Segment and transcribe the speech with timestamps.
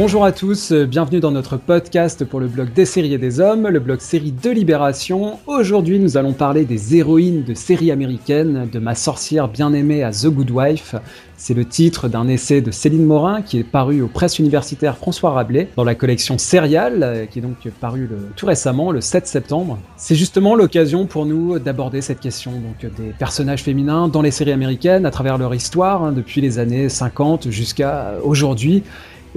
[0.00, 3.66] Bonjour à tous, bienvenue dans notre podcast pour le blog des séries et des hommes,
[3.66, 5.40] le blog série de Libération.
[5.48, 10.26] Aujourd'hui, nous allons parler des héroïnes de séries américaines, de ma sorcière bien-aimée à The
[10.26, 10.94] Good Wife.
[11.36, 15.32] C'est le titre d'un essai de Céline Morin qui est paru aux presses universitaires François
[15.32, 19.80] Rabelais dans la collection Serial, qui est donc paru tout récemment, le 7 septembre.
[19.96, 24.52] C'est justement l'occasion pour nous d'aborder cette question donc des personnages féminins dans les séries
[24.52, 28.84] américaines à travers leur histoire, hein, depuis les années 50 jusqu'à aujourd'hui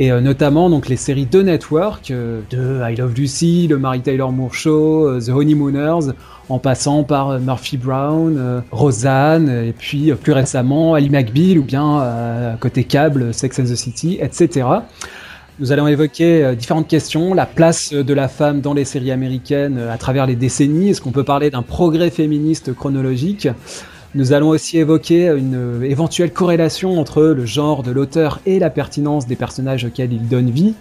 [0.02, 4.02] et euh, notamment donc les séries de Network, euh, de I Love Lucy, le Mary
[4.02, 6.14] Taylor Moore Show, euh, The Honeymooners,
[6.50, 12.84] en passant par Murphy Brown, Roseanne, et puis plus récemment Ali McBeal ou bien côté
[12.84, 14.68] câble Sex and the City, etc.
[15.60, 19.98] Nous allons évoquer différentes questions, la place de la femme dans les séries américaines à
[19.98, 23.48] travers les décennies, est-ce qu'on peut parler d'un progrès féministe chronologique?
[24.14, 28.70] Nous allons aussi évoquer une euh, éventuelle corrélation entre le genre de l'auteur et la
[28.70, 30.74] pertinence des personnages auxquels il donne vie.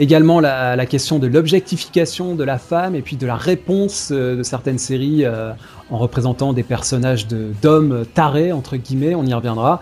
[0.00, 4.42] Également la, question de l'objectification de la femme et puis de la réponse euh, de
[4.42, 5.52] certaines séries euh,
[5.90, 7.26] en représentant des personnages
[7.62, 9.80] d'hommes tarés, entre guillemets, on y reviendra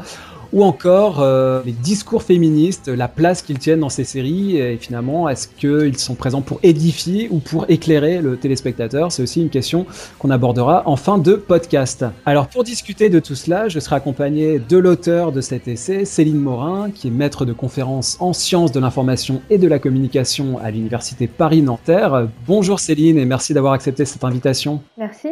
[0.53, 5.29] ou encore euh, les discours féministes, la place qu'ils tiennent dans ces séries, et finalement,
[5.29, 9.13] est-ce qu'ils sont présents pour édifier ou pour éclairer le téléspectateur?
[9.13, 9.87] C'est aussi une question
[10.19, 12.05] qu'on abordera en fin de podcast.
[12.27, 16.39] Alors pour discuter de tout cela, je serai accompagné de l'auteur de cet essai, Céline
[16.39, 20.71] Morin, qui est maître de conférences en sciences de l'information et de la communication à
[20.71, 22.29] l'Université Paris-Nanterre.
[22.47, 24.81] Bonjour Céline et merci d'avoir accepté cette invitation.
[24.99, 25.29] Merci.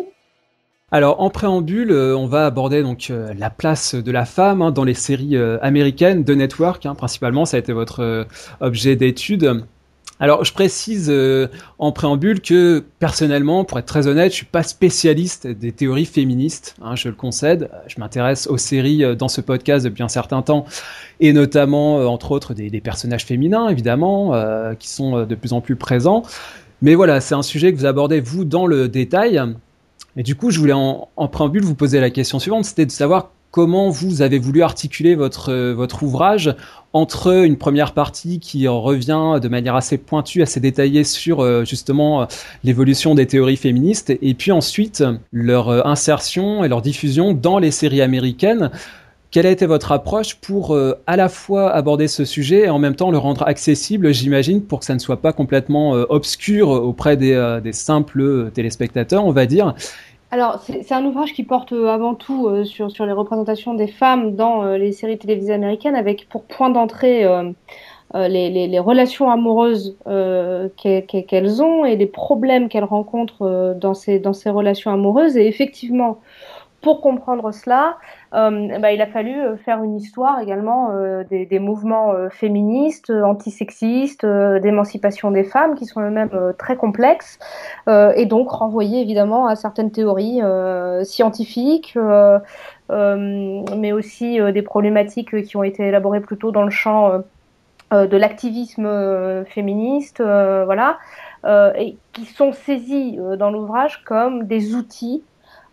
[0.92, 4.72] Alors en préambule, euh, on va aborder donc euh, la place de la femme hein,
[4.72, 8.26] dans les séries euh, américaines de network, hein, principalement, ça a été votre
[8.60, 9.62] objet d'étude.
[10.18, 11.10] Alors je précise
[11.78, 16.74] en préambule que personnellement, pour être très honnête, je suis pas spécialiste des théories féministes,
[16.82, 17.70] hein, je le concède.
[17.86, 20.66] Je m'intéresse aux séries dans ce podcast depuis un certain temps,
[21.20, 24.34] et notamment entre autres des, des personnages féminins évidemment,
[24.78, 26.22] qui sont de plus en plus présents.
[26.82, 29.40] Mais voilà, c'est un sujet que vous abordez vous dans le détail.
[30.16, 33.30] Et du coup, je voulais en, préambule vous poser la question suivante, c'était de savoir
[33.50, 36.54] comment vous avez voulu articuler votre, euh, votre ouvrage
[36.92, 42.22] entre une première partie qui revient de manière assez pointue, assez détaillée sur euh, justement
[42.22, 42.26] euh,
[42.62, 48.02] l'évolution des théories féministes, et puis ensuite leur insertion et leur diffusion dans les séries
[48.02, 48.70] américaines.
[49.30, 50.76] Quelle a été votre approche pour
[51.06, 54.80] à la fois aborder ce sujet et en même temps le rendre accessible, j'imagine, pour
[54.80, 59.74] que ça ne soit pas complètement obscur auprès des, des simples téléspectateurs, on va dire,
[60.32, 64.36] alors, c'est un ouvrage qui porte euh, avant tout euh, sur, les représentations des femmes
[64.36, 67.26] dans euh, les séries télévisées américaines, avec pour point d'entrée
[68.14, 69.96] les, relations amoureuses
[70.76, 75.36] qu'elles ont et les problèmes qu'elles rencontrent dans, ces, dans ces relations amoureuses.
[75.36, 76.20] Et effectivement,
[76.82, 77.98] pour comprendre cela,
[78.34, 84.24] euh, bah, il a fallu euh, faire une histoire également euh, des, mouvements féministes, antisexistes,
[84.24, 87.38] d'émancipation des femmes, qui sont eux-mêmes très complexes,
[87.88, 90.40] et donc renvoyer évidemment à certaines théories
[91.04, 91.96] scientifiques,
[92.88, 97.22] mais aussi des problématiques qui ont été élaborées plutôt dans le champ
[97.92, 100.98] de l'activisme féministe, voilà,
[101.76, 105.22] et qui sont saisies dans l'ouvrage comme des outils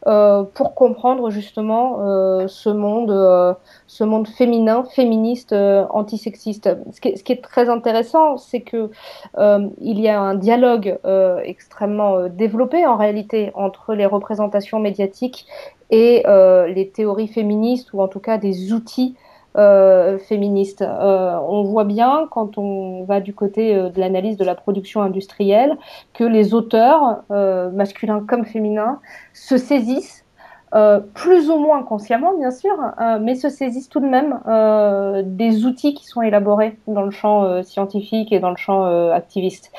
[0.06, 3.54] euh, pour comprendre justement euh, ce monde, euh,
[3.88, 6.70] ce monde féminin, féministe, antisexiste.
[6.92, 8.90] Ce qui, est, ce qui est très intéressant, c'est que
[9.38, 11.00] il y a un dialogue
[11.44, 15.48] extrêmement développé en réalité entre les représentations médiatiques
[15.90, 19.16] et les théories féministes ou en tout cas des outils
[19.58, 20.84] euh, féministe.
[20.84, 25.02] Euh, on voit bien, quand on va du côté euh, de l'analyse de la production
[25.02, 25.78] industrielle,
[26.14, 29.00] que les auteurs, masculins comme féminins,
[29.34, 30.27] se saisissent
[30.76, 35.24] euh, plus ou moins consciemment, bien sûr, euh, mais se saisissent tout de même euh,
[35.26, 39.72] des outils qui sont élaborés dans le champ scientifique et dans le champ activiste.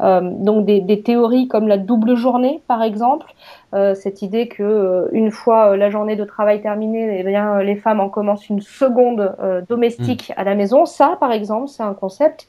[0.00, 3.26] donc des, des, théories comme la double journée, par exemple,
[3.94, 8.08] cette idée que une fois la journée de travail terminée, eh bien, les femmes en
[8.08, 9.36] commencent une seconde
[9.68, 10.40] domestique mmh.
[10.40, 10.86] à la maison.
[10.86, 12.46] Ça, par exemple, c'est un concept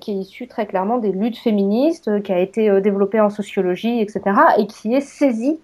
[0.00, 4.22] qui est issu très clairement des luttes féministes, qui a été développé en sociologie, etc.,
[4.58, 5.58] et qui est saisi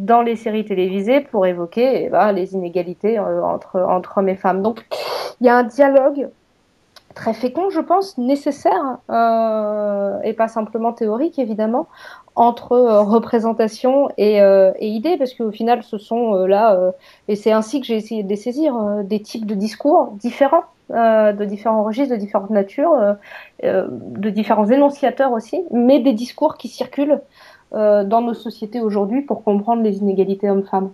[0.00, 4.62] dans les séries télévisées pour évoquer eh ben, les inégalités euh, entre, hommes et femmes.
[4.62, 4.86] Donc
[5.40, 6.28] il y a un dialogue
[7.14, 11.88] très fécond, je pense, nécessaire, euh, et pas simplement théorique, évidemment,
[12.34, 16.92] entre euh, représentation et, et, idée, parce qu'au final, ce sont là,
[17.28, 18.74] et c'est ainsi que j'ai essayé de les saisir,
[19.04, 22.96] des types de discours différents, de différents registres, de différentes natures,
[23.62, 27.20] de différents énonciateurs aussi, mais des discours qui circulent
[27.72, 30.90] euh, dans nos sociétés aujourd'hui pour comprendre les inégalités hommes-femmes.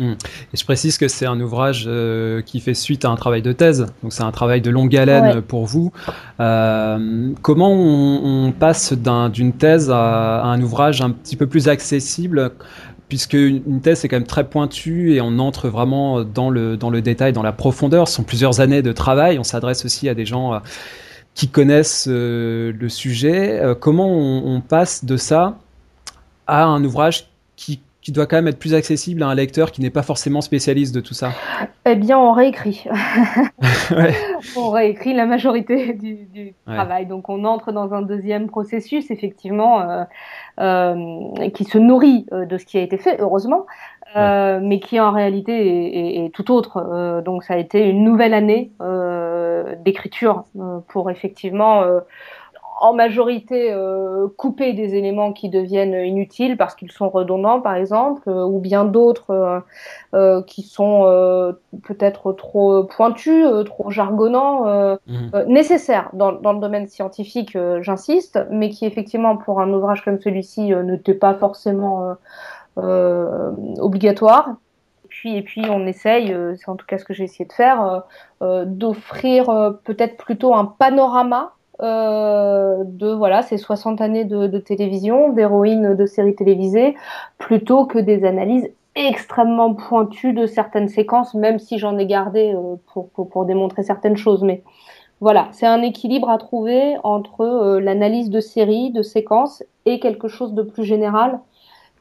[0.00, 0.14] Hmm.
[0.52, 3.52] Et je précise que c'est un ouvrage euh, qui fait suite à un travail de
[3.52, 5.92] thèse, donc c'est un travail de longue haleine pour vous.
[6.40, 12.50] Euh, comment on, passe d'une thèse à, un ouvrage un petit peu plus accessible?
[13.08, 16.90] Puisque une thèse c'est quand même très pointu et on entre vraiment dans le, dans
[16.90, 18.08] le détail, dans la profondeur.
[18.08, 19.38] Ce sont plusieurs années de travail.
[19.38, 20.60] On s'adresse aussi à des gens
[21.34, 23.62] qui connaissent le sujet.
[23.78, 25.56] comment on, on, passe de ça
[26.46, 29.80] à un ouvrage qui qui doit quand même être plus accessible à un lecteur qui
[29.80, 31.32] n'est pas forcément spécialiste de tout ça
[31.84, 32.84] Eh bien, on réécrit.
[34.56, 37.06] On réécrit la majorité du, travail.
[37.06, 40.04] Donc, on entre dans un deuxième processus, effectivement, euh,
[40.60, 43.66] euh, qui se nourrit euh, de ce qui a été fait, heureusement,
[44.14, 47.22] mais qui en réalité est tout autre.
[47.24, 48.70] donc, ça a été une nouvelle année
[49.84, 50.44] d'écriture
[50.88, 51.82] pour effectivement
[52.78, 58.28] en majorité euh, couper des éléments qui deviennent inutiles parce qu'ils sont redondants, par exemple,
[58.28, 59.60] euh, ou bien d'autres euh,
[60.14, 64.64] euh, qui sont peut-être trop pointus, trop jargonnants,
[65.06, 65.44] mhm.
[65.46, 70.74] nécessaires dans, dans, le domaine scientifique, j'insiste, mais qui effectivement pour un ouvrage comme celui-ci
[70.74, 72.16] n'était pas forcément
[72.76, 74.56] obligatoire.
[75.08, 78.02] Puis, et puis on essaye, c'est en tout cas ce que j'ai essayé de faire,
[78.40, 79.46] d'offrir
[79.84, 86.34] peut-être plutôt un panorama euh, de voilà ces 60 années de, télévision, d'héroïnes de séries
[86.34, 86.96] télévisées,
[87.38, 92.76] plutôt que des analyses extrêmement pointues de certaines séquences, même si j'en ai gardé euh,
[92.86, 94.42] pour, pour, démontrer certaines choses.
[94.42, 94.62] Mais
[95.20, 100.28] voilà, c'est un équilibre à trouver entre euh, l'analyse de séries, de séquences, et quelque
[100.28, 101.40] chose de plus général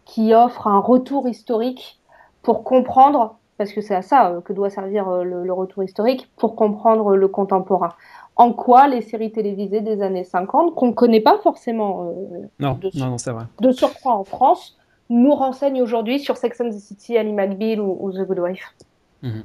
[0.06, 2.00] qui offre un retour historique
[2.44, 7.16] pour comprendre, parce que c'est à ça que doit servir le retour historique, pour comprendre
[7.16, 7.90] le contemporain
[8.36, 13.00] en quoi les séries télévisées des années 50, qu'on ne connaît pas forcément euh, de,
[13.00, 13.46] non, vrai.
[13.62, 14.78] de surcroît en France,
[15.10, 18.76] nous renseignent aujourd'hui sur Sex and the City, Ali McBeal ou, The Good Wife.
[19.22, 19.44] Mhm.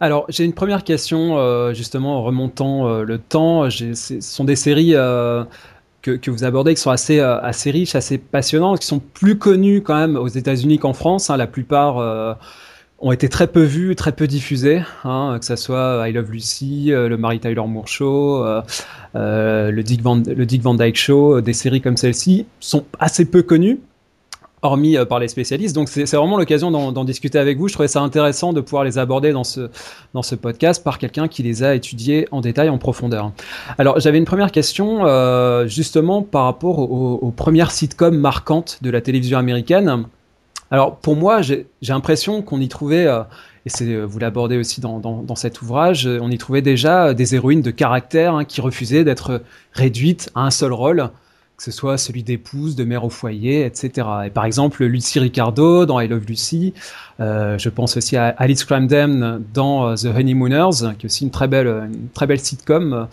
[0.00, 3.68] Alors, j'ai une première question, euh, justement, en remontant euh, le temps.
[3.70, 5.46] Ce sont des séries que,
[6.02, 9.96] que, vous abordez qui sont assez, assez riches, assez passionnantes, qui sont plus connues quand
[9.96, 11.30] même aux États-Unis qu'en France.
[11.30, 11.36] Hein.
[11.36, 12.36] la plupart
[13.00, 16.92] ont été très peu vus, très peu diffusés, hein, que ce soit I Love Lucy,
[16.92, 18.60] euh, le Mary Tyler Moore Show, euh,
[19.14, 23.24] euh, le, Dick Van, le Dick Van Dyke Show, des séries comme celle-ci sont assez
[23.24, 23.78] peu connues,
[24.62, 25.76] hormis par les spécialistes.
[25.76, 27.68] Donc c'est vraiment l'occasion d'en discuter avec vous.
[27.68, 29.70] Je trouvais ça intéressant de pouvoir les aborder dans ce,
[30.12, 33.30] dans ce podcast par quelqu'un qui les a étudiés en détail, en profondeur.
[33.78, 35.06] Alors j'avais une première question
[35.68, 40.06] justement par rapport aux premières sitcoms marquantes de la télévision américaine.
[40.70, 43.22] Alors pour moi, j'ai l'impression qu'on y trouvait, euh,
[43.64, 47.14] et c'est euh, vous l'abordez aussi dans, dans, cet ouvrage, euh, on y trouvait déjà
[47.14, 49.42] des héroïnes de caractère hein, qui refusaient d'être
[49.72, 51.10] réduites à un seul rôle,
[51.56, 54.06] que ce soit celui d'épouse, de mère au foyer, etc.
[54.26, 56.72] Et par exemple, Lucy Ricardo dans I Love Lucy,
[57.18, 61.66] je pense aussi à Alice Cramden dans The Honeymooners, qui est aussi une très belle,
[61.66, 63.08] une très belle sitcom,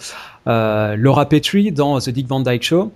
[0.46, 2.92] Laura Petrie dans The Dick Van Dyke Show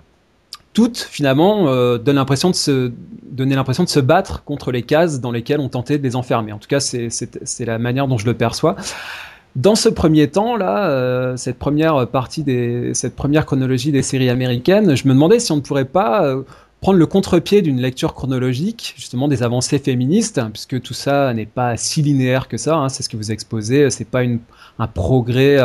[0.73, 2.91] toutes finalement euh, donnent l'impression de se
[3.23, 6.51] donner l'impression de se battre contre les cases dans lesquelles on tentait de les enfermer.
[6.51, 8.75] En tout cas, c'est la manière dont je le perçois.
[9.55, 14.29] Dans ce premier temps là, euh, cette première partie des, cette première chronologie des séries
[14.29, 16.43] américaines, je me demandais si on ne pourrait pas euh,
[16.81, 21.77] prendre le contre-pied d'une lecture chronologique, justement des avancées féministes, puisque tout ça n'est pas
[21.77, 22.75] si linéaire que ça.
[22.75, 23.89] Hein, c'est ce que vous exposez.
[23.89, 24.39] C'est pas une,
[24.77, 25.57] un progrès.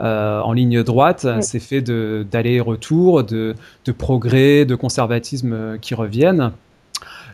[0.00, 1.24] Euh, en ligne droite.
[1.40, 6.50] C'est fait d'aller-retour, de, de, progrès, de conservatisme euh, qui reviennent.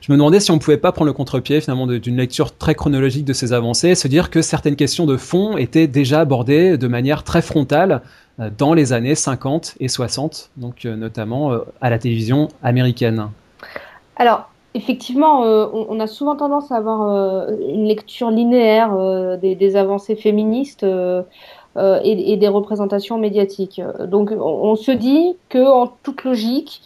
[0.03, 3.25] Je me demandais si on pouvait pas prendre le contre-pied finalement d'une lecture très chronologique
[3.25, 7.25] de ces avancées, se dire que certaines questions de fond étaient déjà abordées de manière
[7.25, 8.03] très frontale
[8.41, 13.29] euh, dans les années 50 et 60, donc notamment à la télévision américaine.
[14.17, 18.97] Alors, Effectivement, on, a souvent tendance à avoir une lecture linéaire
[19.39, 20.87] des, des, avancées féministes.
[21.77, 23.81] Euh, et, des représentations médiatiques.
[24.07, 26.83] Donc on, se dit que en toute logique,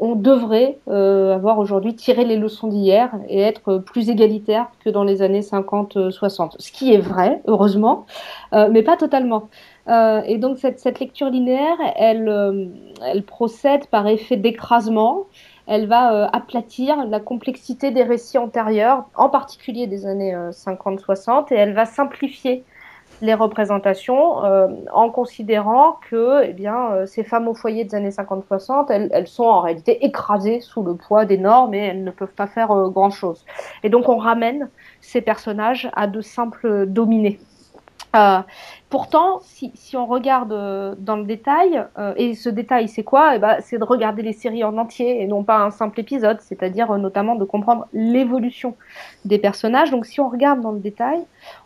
[0.00, 5.04] on devrait euh, avoir aujourd'hui tiré les leçons d'hier et être plus égalitaire que dans
[5.04, 6.56] les années 50-60.
[6.58, 8.06] Ce qui est vrai, heureusement,
[8.54, 9.48] euh, mais pas totalement.
[9.88, 15.26] et donc cette, lecture linéaire, elle procède par effet d'écrasement.
[15.68, 21.72] Elle va aplatir la complexité des récits antérieurs, en particulier des années 50-60, et elle
[21.72, 22.64] va simplifier
[23.22, 28.10] les représentations euh, en considérant que eh bien, euh, ces femmes au foyer des années
[28.10, 32.34] 50-60, elles, sont en réalité écrasées sous le poids des normes et elles ne peuvent
[32.34, 33.44] pas faire euh, grand-chose.
[33.82, 34.68] Et donc on ramène
[35.00, 37.38] ces personnages à de simples dominés.
[38.14, 38.40] Euh,
[38.90, 43.34] pourtant, si, si, on regarde euh, dans le détail, euh, et ce détail c'est quoi?
[43.34, 46.40] Eh ben, C'est de regarder les séries en entier et non pas un simple épisode,
[46.40, 48.76] c'est-à-dire euh, notamment de comprendre l'évolution
[49.24, 49.90] des personnages.
[49.90, 51.20] Donc si on regarde dans le détail,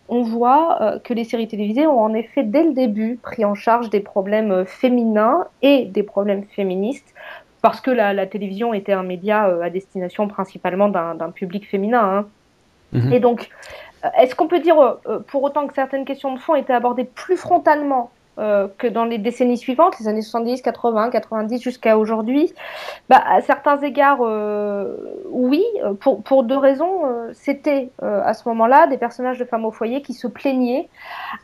[0.09, 3.91] on voit que les séries télévisées ont en effet dès le début pris en charge
[3.91, 7.13] des problèmes féminins et des problèmes féministes
[7.61, 12.01] parce que la, la télévision était un média à destination principalement d'un public féminin.
[12.01, 12.27] Hein.
[12.93, 13.13] Mmh.
[13.13, 13.51] Et donc,
[14.19, 17.37] est-ce qu'on peut dire euh, pour autant que certaines questions de fond étaient abordées plus
[17.37, 22.53] frontalement euh, que dans les décennies suivantes, les années 70, 80, 90 jusqu'à aujourd'hui?
[23.09, 24.97] Bah, À certains égards, euh,
[25.31, 25.65] oui,
[26.01, 27.03] pour, pour, deux raisons.
[27.33, 30.89] C'était à ce moment-là des personnages de femmes au foyer qui se plaignaient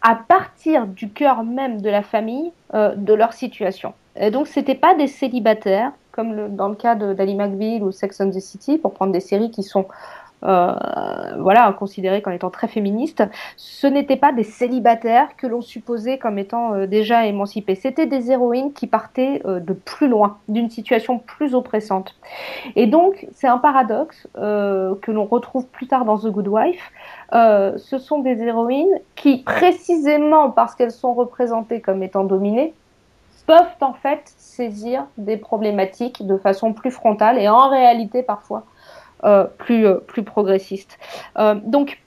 [0.02, 3.92] à partir du cœur même de la famille de leur situation.
[4.16, 8.30] Et donc, c'était pas des célibataires, comme dans le cas d'Ali McBeal ou Sex and
[8.30, 13.22] the City, pour prendre des séries qui sont euh, voilà, considérés comme étant très féministes,
[13.56, 17.74] ce n'étaient pas des célibataires que l'on supposait comme étant euh, déjà émancipés.
[17.74, 22.14] C'était des héroïnes qui partaient euh, de plus loin, d'une situation plus oppressante.
[22.76, 26.92] Et donc, c'est un paradoxe que l'on retrouve plus tard dans The Good Wife.
[27.32, 32.74] ce sont des héroïnes qui, précisément parce qu'elles sont représentées comme étant dominées,
[33.46, 38.73] peuvent en fait saisir des problématiques de façon plus frontale et en réalité parfois euh,
[39.58, 40.98] plus, euh, plus progressistes.
[41.38, 41.98] Euh, donc,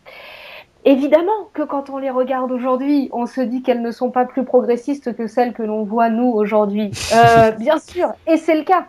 [0.85, 4.45] Évidemment que quand on les regarde aujourd'hui, on se dit qu'elles ne sont pas plus
[4.45, 6.91] progressistes que celles que l'on voit nous aujourd'hui.
[7.59, 8.85] bien sûr, et c'est le cas.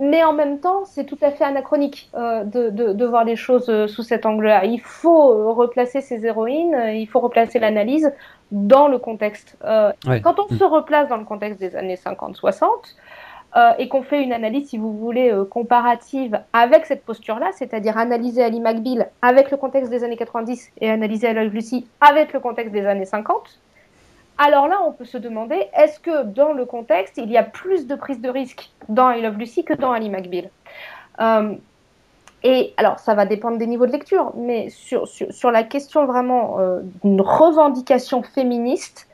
[0.00, 4.02] Mais en même temps, c'est tout à fait anachronique de, de, voir les choses sous
[4.02, 4.64] cet angle-là.
[4.64, 8.10] Il faut replacer ces héroïnes, il faut replacer l'analyse
[8.50, 9.58] dans le contexte.
[9.60, 12.64] Quand on se replace dans le contexte des années 50-60,
[13.58, 17.98] euh, et qu'on fait une analyse, si vous voulez, euh, comparative avec cette posture-là, c'est-à-dire
[17.98, 22.38] analyser Ali McBeal avec le contexte des années 90 et analyser Ali Lucy avec le
[22.38, 23.58] contexte des années 50,
[24.36, 27.88] alors là, on peut se demander, est-ce que dans le contexte, il y a plus
[27.88, 30.50] de prise de risque dans I Love Lucy que dans Ali McBeal
[31.20, 31.54] euh,
[32.44, 36.58] Et alors, ça va dépendre des niveaux de lecture, mais sur, sur, la question vraiment
[37.02, 39.07] d'une revendication féministe,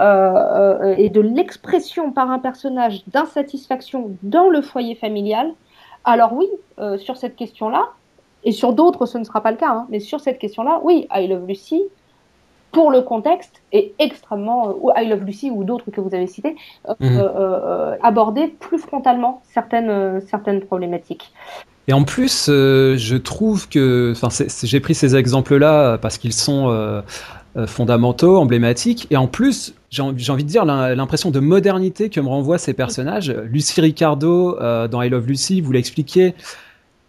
[0.00, 5.52] euh, euh, et de l'expression par un personnage d'insatisfaction dans le foyer familial,
[6.04, 6.46] alors oui,
[6.78, 7.88] euh, sur cette question-là,
[8.44, 11.08] et sur d'autres ce ne sera pas le cas, hein, mais sur cette question-là, oui,
[11.12, 11.82] I Love Lucy,
[12.70, 16.54] pour le contexte, est extrêmement, ou I Love Lucy ou d'autres que vous avez cités,
[17.00, 17.20] mmh.
[18.02, 21.32] aborder plus frontalement certaines, certaines problématiques.
[21.88, 24.28] Et en plus, je trouve que, enfin,
[24.62, 27.00] j'ai pris ces exemples-là parce qu'ils sont euh,
[27.66, 29.06] fondamentaux, emblématiques.
[29.10, 33.34] Et en plus, j'ai envie de dire l'impression de modernité que me renvoient ces personnages.
[33.50, 36.34] Lucy Ricardo, euh, dans I Love Lucy, vous l'expliquez,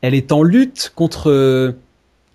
[0.02, 1.76] elle est en lutte contre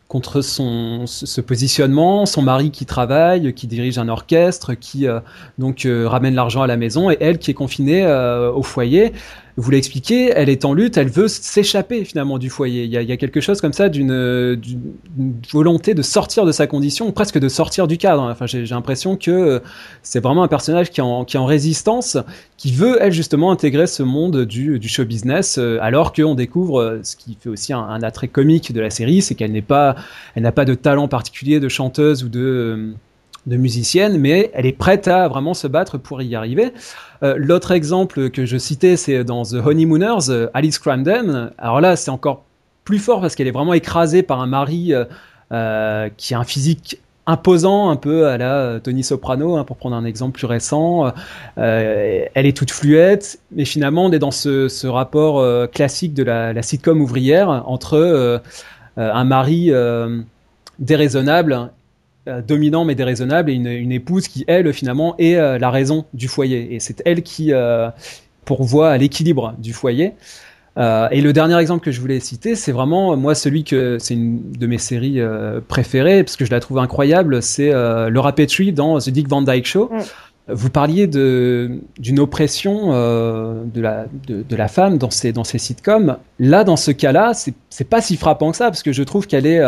[0.07, 5.19] contre son ce positionnement, son mari qui travaille, qui dirige un orchestre, qui euh,
[5.59, 9.13] donc ramène l'argent à la maison, et elle qui est confinée au foyer
[9.57, 12.85] vous l'expliquez, elle est en lutte, elle veut s'échapper finalement du foyer.
[12.85, 14.61] Il y, a, quelque chose comme ça d'une
[15.53, 18.23] volonté de sortir de sa condition, presque de sortir du cadre.
[18.23, 19.61] Enfin, j'ai l'impression que euh,
[20.03, 22.17] c'est vraiment un personnage qui est, en, résistance,
[22.57, 27.01] qui veut, elle, justement, intégrer ce monde du, show business, euh, alors qu'on découvre euh,
[27.05, 29.95] ce qui fait aussi un, un attrait comique de la série, c'est qu'elle n'est pas,
[30.35, 32.95] elle n'a pas de talent particulier de chanteuse ou de
[33.47, 36.73] de musicienne, mais elle est prête à vraiment se battre pour y arriver.
[37.23, 41.51] Euh, L'autre exemple que je citais, c'est dans The Honeymooners, euh, Alice Cramden.
[41.59, 42.45] Alors là, c'est encore
[42.85, 44.93] plus fort parce qu'elle est vraiment écrasée par un mari
[45.53, 49.97] euh, qui a un physique imposant, un peu à la Tony Soprano, hein, pour prendre
[49.97, 51.11] un exemple plus récent.
[51.57, 57.01] elle est toute fluette, mais finalement, on est dans ce, rapport classique de la, sitcom
[57.01, 58.43] ouvrière entre
[58.99, 59.73] un mari
[60.79, 61.71] déraisonnable
[62.27, 66.07] euh, dominant mais déraisonnable et une, une, épouse qui elle finalement est euh, la raison
[66.15, 67.91] du foyer et c'est elle qui euh,
[68.47, 70.15] pourvoit à l'équilibre du foyer.
[70.79, 74.53] et le dernier exemple que je voulais citer, c'est vraiment moi celui que c'est une
[74.53, 75.21] de mes séries
[75.69, 77.71] préférées parce que je la trouve incroyable, c'est
[78.09, 79.91] Laura Petrie dans The Dick Van Dyke Show.
[79.93, 79.99] Mm.
[80.49, 85.59] Vous parliez de d'une oppression de la de, de, la femme dans ces dans ces
[85.59, 86.17] sitcoms.
[86.39, 89.27] Là, dans ce cas-là, c'est c'est pas si frappant que ça parce que je trouve
[89.27, 89.63] qu'elle est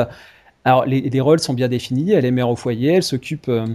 [0.67, 2.11] alors, les, rôles sont bien définis.
[2.11, 3.67] Elle est mère au foyer, elle s'occupe euh,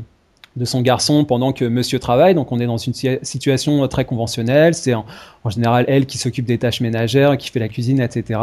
[0.57, 2.35] de son garçon pendant que monsieur travaille.
[2.35, 4.73] Donc, on est dans une situation très conventionnelle.
[4.73, 5.05] C'est en,
[5.47, 8.41] général elle qui s'occupe des tâches ménagères, qui fait la cuisine, etc.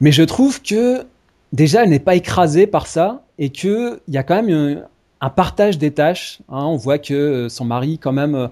[0.00, 1.04] Mais je trouve que
[1.52, 4.82] déjà, elle n'est pas écrasée par ça et qu'il y a quand même
[5.20, 6.38] un, partage des tâches.
[6.48, 6.64] Hein.
[6.64, 8.48] On voit que euh, son mari, quand même, euh,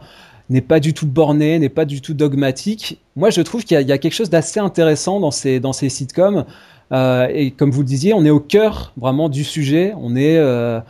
[0.51, 3.01] n'est pas du tout borné, n'est pas du tout dogmatique.
[3.17, 6.45] Moi, je trouve qu'il y, a quelque chose d'assez intéressant dans ces, dans ces sitcoms.
[6.93, 9.95] Euh, et comme vous le disiez, on est au cœur vraiment du sujet.
[10.01, 10.81] On est euh,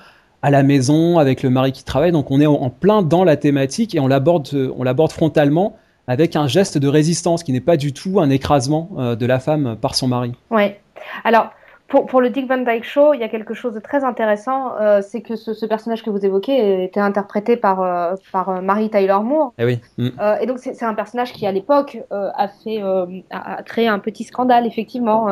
[0.43, 2.13] à la maison avec le mari qui travaille.
[2.13, 5.77] Donc on est en plein dans la thématique et on l'aborde, on l'aborde frontalement
[6.09, 9.77] avec un geste de résistance qui n'est pas du tout un écrasement de la femme
[9.81, 10.33] par son mari.
[10.51, 10.79] Ouais.
[11.25, 11.51] Alors
[11.89, 14.73] pour, pour, le Dick Van Dyke Show, il y a quelque chose de très intéressant,
[14.81, 18.61] euh, c'est que ce, ce, personnage que vous évoquez était interprété par, euh, par euh,
[18.61, 19.53] Mary Tyler Moore.
[19.59, 19.81] Eh oui.
[19.97, 20.09] Mm.
[20.21, 23.87] Euh, et donc c'est un personnage qui à l'époque euh, a fait a, a, créé
[23.87, 25.29] un petit scandale effectivement.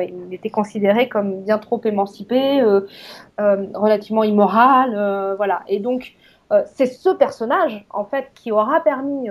[0.00, 2.62] il était considéré comme bien trop émancipé,
[3.38, 5.62] relativement immoral, voilà.
[5.68, 6.14] Et donc
[6.66, 9.30] c'est ce personnage en fait qui aura permis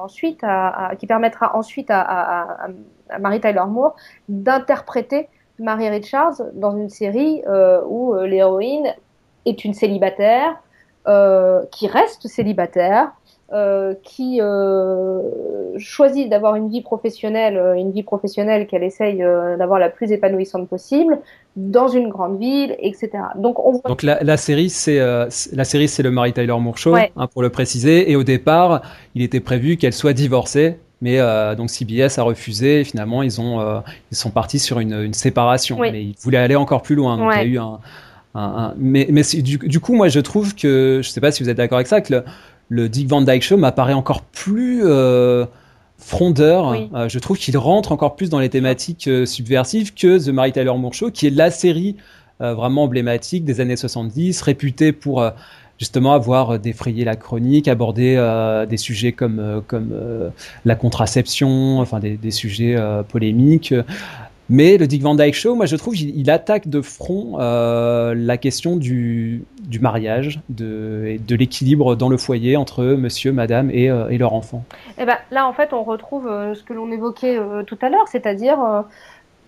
[0.00, 2.68] ensuite à, à, qui permettra ensuite à, à,
[3.10, 3.96] à Mary Tyler Moore
[4.28, 5.28] d'interpréter
[5.58, 8.94] Marie Richards dans une série euh, où euh, l'héroïne
[9.44, 10.56] est une célibataire,
[11.06, 13.12] euh, qui reste célibataire,
[13.50, 14.40] euh, qui
[15.78, 21.18] choisit d'avoir une vie professionnelle, une vie professionnelle qu'elle essaye d'avoir la plus épanouissante possible
[21.56, 23.10] dans une grande ville, etc.
[23.36, 23.80] Donc, on voit...
[23.86, 27.10] Donc la, la série, c'est la série, c'est le Mary Tyler Moore Show, ouais.
[27.16, 28.10] hein, pour le préciser.
[28.10, 28.82] Et au départ,
[29.14, 32.80] il était prévu qu'elle soit divorcée mais euh, donc CBS a refusé.
[32.80, 35.78] Et finalement, ils ont euh, ils sont partis sur une, une séparation.
[35.78, 35.90] Oui.
[35.92, 37.16] Mais ils voulaient aller encore plus loin.
[37.16, 37.46] Donc ouais.
[37.46, 37.78] il y a eu un,
[38.34, 41.42] un, un mais mais du, du, coup, moi, je trouve que je sais pas si
[41.42, 42.24] vous êtes d'accord avec ça que le,
[42.68, 45.46] le Dick Van Dyke Show m'apparaît encore plus euh,
[45.98, 46.70] frondeur.
[46.70, 46.90] Oui.
[47.08, 50.94] Je trouve qu'il rentre encore plus dans les thématiques subversives que The Mary Tyler Moore
[50.94, 51.96] Show, qui est la série
[52.40, 55.28] vraiment emblématique des années 70, réputée pour
[55.78, 60.30] justement avoir défrayé la chronique, aborder euh, des sujets comme euh, comme euh,
[60.64, 62.76] la contraception, enfin des, sujets
[63.08, 63.74] polémiques.
[64.50, 68.76] Mais le Dick Van Dyke Show, moi je trouve, il, attaque de front la question
[68.76, 74.32] du, du mariage, de, de l'équilibre dans le foyer entre monsieur, madame et, et leur
[74.32, 74.64] enfant.
[74.98, 78.58] Et ben là, en fait, on retrouve ce que l'on évoquait tout à l'heure, c'est-à-dire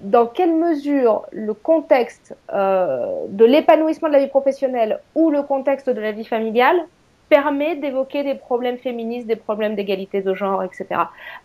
[0.01, 5.91] dans quelle mesure le contexte euh, de l'épanouissement de la vie professionnelle ou le contexte
[5.91, 6.87] de la vie familiale
[7.29, 10.87] permet d'évoquer des problèmes féministes, des problèmes d'égalité de genre, etc.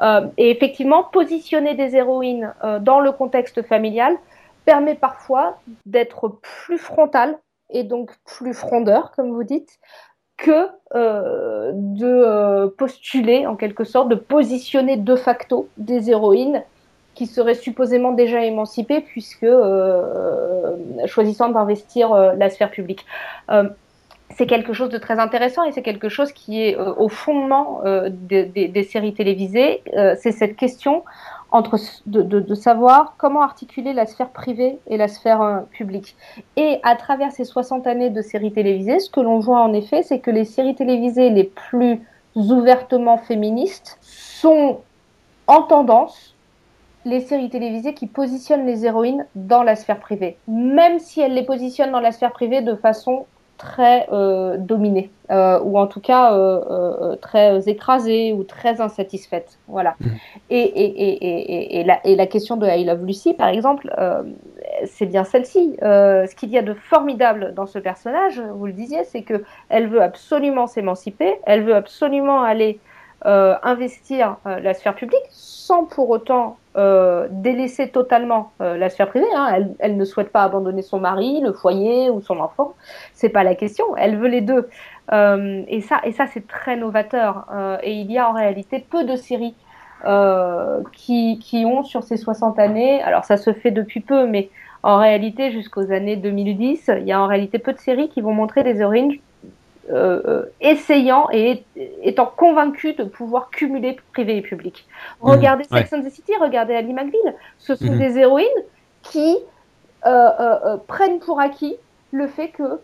[0.01, 4.15] Euh, et effectivement, positionner des héroïnes euh, dans le contexte familial
[4.63, 7.37] permet parfois d'être plus frontal
[7.69, 9.79] et donc plus frondeur, comme vous dites,
[10.37, 16.63] que de postuler en quelque sorte, de positionner de facto des héroïnes
[17.15, 20.75] qui serait supposément déjà émancipée puisque euh,
[21.05, 23.05] choisissant d'investir euh, la sphère publique.
[23.49, 23.69] Euh,
[24.31, 27.81] c'est quelque chose de très intéressant et c'est quelque chose qui est euh, au fondement
[27.85, 29.81] euh, des, séries télévisées.
[29.95, 31.03] Euh, c'est cette question
[31.51, 36.17] entre de, savoir comment articuler la sphère privée et la sphère publique.
[36.57, 40.03] Et à travers ces 60 années de séries télévisées, ce que l'on voit en effet,
[40.03, 42.01] c'est que les séries télévisées les plus
[42.35, 44.81] ouvertement féministes sont
[45.47, 46.34] en tendance
[47.05, 51.43] les séries télévisées qui positionnent les héroïnes dans la sphère privée, même si elles les
[51.43, 53.25] positionnent dans la sphère privée de façon
[53.57, 59.59] très euh, dominée, euh, ou en tout cas euh, très écrasée ou très insatisfaite.
[59.67, 59.95] Voilà.
[59.99, 60.05] Mmh.
[60.49, 63.93] Et, et, et, et, la, et la question de I Love Lucy, par exemple,
[64.85, 65.77] c'est bien celle-ci.
[65.81, 69.87] Ce qu'il y a de formidable dans ce personnage, vous le disiez, c'est que elle
[69.87, 72.79] veut absolument s'émanciper, elle veut absolument aller
[73.23, 79.25] investir la sphère publique sans pour autant euh, délaisser totalement euh, la sphère privée.
[79.33, 79.67] Hein.
[79.79, 82.73] Elle, ne souhaite pas abandonner son mari, le foyer ou son enfant.
[83.13, 83.85] C'est pas la question.
[83.95, 84.67] Elle veut les deux.
[85.13, 87.45] Euh, et ça, c'est très novateur.
[87.81, 89.55] et il y a en réalité peu de séries
[90.91, 93.01] qui, qui ont sur ces 60 années.
[93.03, 94.49] Alors ça se fait depuis peu, mais
[94.83, 98.33] en réalité jusqu'aux années 2010, il y a en réalité peu de séries qui vont
[98.33, 99.13] montrer des héroïnes
[99.91, 101.63] euh, essayant et
[102.01, 104.87] étant convaincu de pouvoir cumuler privé et public.
[105.21, 105.99] Mmh, regardez mmh, Sex ouais.
[105.99, 107.99] and the City, regardez Ali McBeal, ce sont mmh.
[107.99, 108.47] des héroïnes
[109.03, 109.37] qui
[110.07, 111.75] euh, euh, prennent pour acquis
[112.11, 112.79] le fait que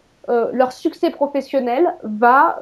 [0.53, 2.59] leur succès professionnel va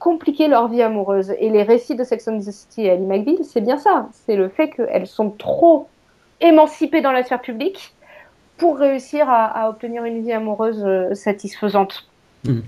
[0.00, 1.32] compliquer leur vie amoureuse.
[1.38, 4.08] Et les récits de Sex and the City et Ali McBeal, c'est bien ça.
[4.12, 5.88] C'est le fait qu'elles sont trop
[6.40, 7.94] émancipées dans la sphère publique
[8.58, 12.08] pour réussir à, à obtenir une vie amoureuse satisfaisante.
[12.44, 12.58] Mmh.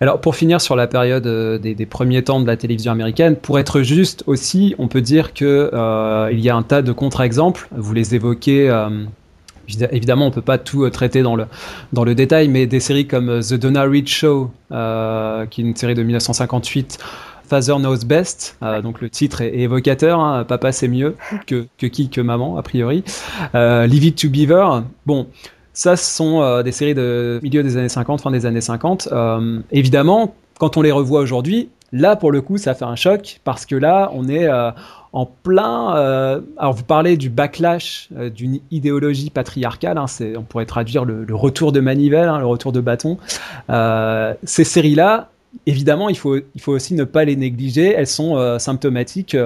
[0.00, 3.58] Alors pour finir sur la période euh, des, premiers temps de la télévision américaine, pour
[3.58, 7.68] être juste aussi, on peut dire que euh, il y a un tas de contre-exemples.
[7.76, 8.70] Vous les évoquez.
[8.70, 8.88] Euh,
[9.90, 11.46] évidemment, on peut pas tout traiter dans le
[11.92, 15.94] dans le détail, mais des séries comme The Donna Reed Show, qui est une série
[15.94, 16.98] de 1958.
[17.48, 21.14] Father Knows Best, donc le titre est, évocateur, hein, papa c'est mieux
[21.46, 23.04] que, que qui que maman a priori.
[23.54, 25.28] Leave It to Beaver, bon,
[25.76, 29.10] ça, ce sont euh, des séries de milieu des années 50, fin des années 50.
[29.12, 33.40] Euh, évidemment, quand on les revoit aujourd'hui, là, pour le coup, ça fait un choc
[33.44, 34.70] parce que là, on est, euh,
[35.12, 35.88] en plein.
[36.56, 39.98] Alors, vous parlez du backlash d'une idéologie patriarcale.
[39.98, 43.18] Hein, on pourrait traduire le, retour de manivelle, hein, le retour de bâton.
[44.44, 45.30] Ces séries-là,
[45.66, 47.92] évidemment, il faut, il faut aussi ne pas les négliger.
[47.92, 49.36] Elles sont symptomatiques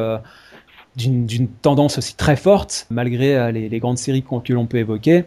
[0.96, 5.24] d'une tendance aussi très forte, malgré les grandes séries que l'on peut évoquer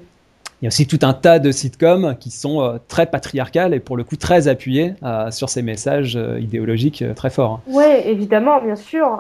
[0.64, 3.82] il y a aussi tout un tas de sitcoms qui sont euh, très patriarcales et
[3.82, 7.60] pour le coup très appuyés euh, sur ces messages euh, idéologiques très forts.
[7.68, 9.20] Oui, évidemment, bien sûr,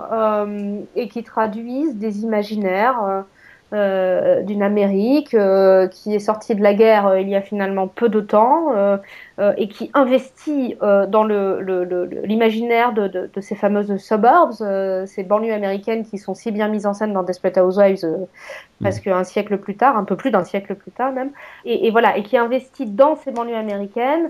[0.96, 3.26] et qui traduisent des imaginaires
[3.74, 8.08] d'une Amérique euh, qui est sortie de la guerre euh, il y a finalement peu
[8.08, 8.72] de temps
[9.58, 14.54] et qui investit dans l'imaginaire le, de, de, ces fameuses suburbs,
[15.08, 18.26] ces banlieues américaines qui sont si bien mises en scène dans Desperate Housewives mm.
[18.80, 21.32] presque un siècle plus tard, un peu plus d'un siècle plus tard même,
[21.66, 24.30] et, et, voilà, et qui investit dans ces banlieues américaines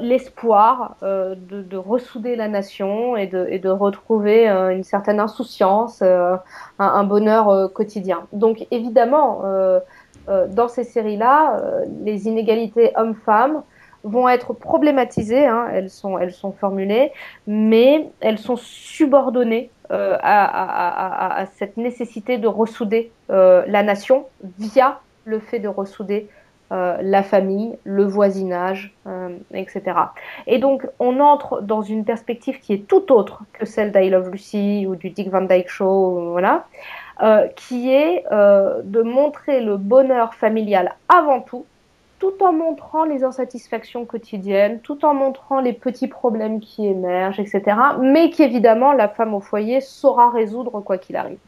[0.00, 5.20] l'espoir euh, de, de, ressouder la nation et de, et de retrouver euh, une certaine
[5.20, 6.02] insouciance,
[6.78, 8.26] un, bonheur quotidien.
[8.32, 9.42] Donc évidemment,
[10.28, 11.60] dans ces séries-là,
[12.02, 13.62] les inégalités hommes-femmes
[14.04, 17.12] vont être problématisées, hein, elles, sont, formulées,
[17.46, 24.26] mais elles sont subordonnées à, cette nécessité de ressouder la nation
[24.58, 26.28] via le fait de ressouder
[26.72, 29.82] euh, la famille, le voisinage, euh, etc.
[30.46, 34.30] Et donc, on entre dans une perspective qui est tout autre que celle d'I Love
[34.30, 36.66] Lucy ou du Dick Van Dyke Show, voilà,
[37.24, 41.66] euh, qui est de montrer le bonheur familial avant tout,
[42.20, 47.62] tout en montrant les insatisfactions quotidiennes, tout en montrant les petits problèmes qui émergent, etc.
[48.00, 51.38] Mais qu'évidemment, la femme au foyer saura résoudre quoi qu'il arrive.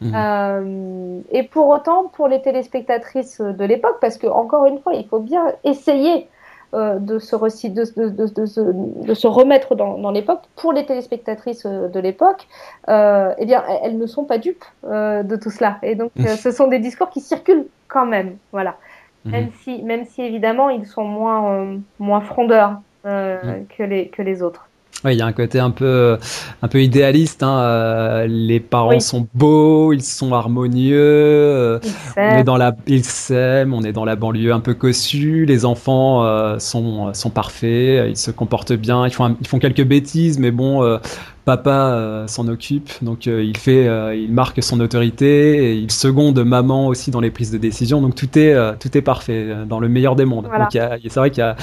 [0.00, 0.12] Mhm.
[0.14, 5.06] Euh, et pour autant, pour les téléspectatrices de l'époque, parce que encore une fois, il
[5.06, 6.28] faut bien essayer
[6.74, 11.98] euh, de, se de, de, se remettre dans, dans l'époque, pour les téléspectatrices euh, de
[11.98, 12.46] l'époque,
[12.90, 15.78] euh, eh bien, elles ne sont pas dupes euh, de tout cela.
[15.82, 18.76] Et donc, ce sont des discours qui circulent quand même, voilà.
[19.24, 19.32] Mhm.
[19.32, 23.66] Même si, même si évidemment, ils sont moins, moins frondeurs mhm.
[23.74, 24.67] que les que les autres.
[25.04, 26.18] Oui, il y a un côté un peu,
[26.60, 27.44] un peu idéaliste.
[27.44, 27.58] Hein.
[27.60, 30.98] Euh, les parents sont beaux, ils sont harmonieux.
[30.98, 31.78] Euh,
[32.16, 33.74] on est dans la, ils s'aiment.
[33.74, 35.44] On est dans la banlieue un peu cossue.
[35.46, 38.08] Les enfants euh, sont, sont parfaits.
[38.08, 39.06] Ils se comportent bien.
[39.06, 40.98] Ils font, ils font quelques bêtises, mais bon,
[41.44, 42.90] papa s'en occupe.
[43.00, 43.86] Donc il fait,
[44.18, 48.02] il marque son autorité et il seconde maman aussi dans les prises de décision.
[48.02, 50.46] Donc tout est, tout est parfait dans le meilleur des mondes.
[50.46, 51.54] Donc c'est vrai qu'il y a,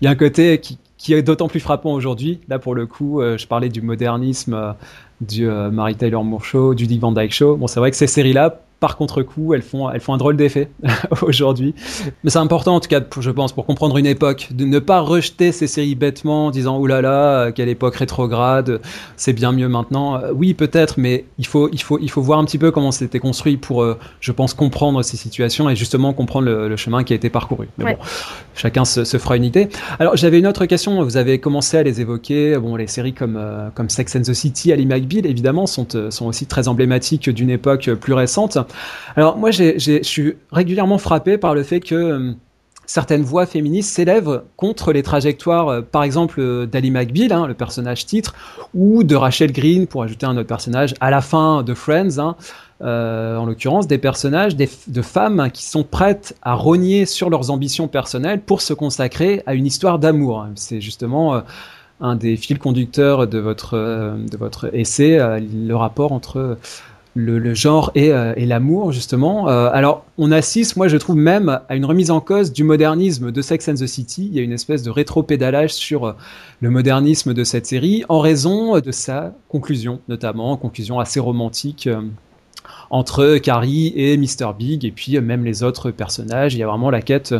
[0.00, 2.40] il y a un côté qui qui est d'autant plus frappant aujourd'hui.
[2.48, 4.72] Là, pour le coup, euh, je parlais du modernisme euh,
[5.22, 7.56] du euh, Mary Taylor Moore Show, du Dick Van Dyke Show.
[7.56, 10.70] Bon, c'est vrai que ces séries-là, par contre-coup, elles font, elles font un drôle d'effet
[11.22, 11.74] aujourd'hui.
[12.24, 15.00] Mais c'est important, en tout cas, je pense, pour comprendre une époque, de ne pas
[15.00, 18.80] rejeter ces séries bêtement en disant, oulala, là là, quelle époque rétrograde,
[19.16, 20.16] c'est bien mieux maintenant.
[20.16, 22.90] Euh, oui, peut-être, mais il faut, il, faut, il faut voir un petit peu comment
[22.90, 27.12] c'était construit pour, euh, je pense, comprendre ces situations et justement comprendre le, chemin qui
[27.12, 27.68] a été parcouru.
[27.76, 27.98] Mais bon,
[28.54, 29.68] chacun se, fera une idée.
[29.98, 31.02] Alors, j'avais une autre question.
[31.04, 32.56] Vous avez commencé à les évoquer.
[32.56, 36.26] Bon, les séries comme, euh, comme Sex and the City, Ali McBeal, évidemment, sont, sont
[36.26, 38.56] aussi très emblématiques d'une époque plus récente.
[39.16, 42.32] Alors moi, je suis régulièrement frappé par le fait que euh,
[42.86, 47.54] certaines voix féministes s'élèvent contre les trajectoires, euh, par exemple euh, d'Ali McBeal, hein, le
[47.54, 48.34] personnage titre,
[48.74, 52.36] ou de Rachel Green, pour ajouter un autre personnage, à la fin de Friends, hein,
[52.82, 58.40] en l'occurrence des personnages de femmes qui sont prêtes à rogner sur leurs ambitions personnelles
[58.40, 60.46] pour se consacrer à une histoire d'amour.
[60.54, 61.42] C'est justement
[62.00, 66.56] un des fils conducteurs de votre, de votre essai, le rapport entre
[67.14, 69.48] le, genre euh, et, l'amour justement.
[69.48, 73.32] Euh, alors on assiste, moi je trouve même à une remise en cause du modernisme
[73.32, 74.28] de Sex and the City.
[74.30, 76.12] Il y a une espèce de rétro-pédalage sur euh,
[76.60, 81.88] le modernisme de cette série en raison de sa conclusion, notamment conclusion assez romantique.
[82.90, 84.52] entre Carrie et Mr.
[84.58, 86.54] Big, et puis même les autres personnages.
[86.54, 87.34] Il y a vraiment la quête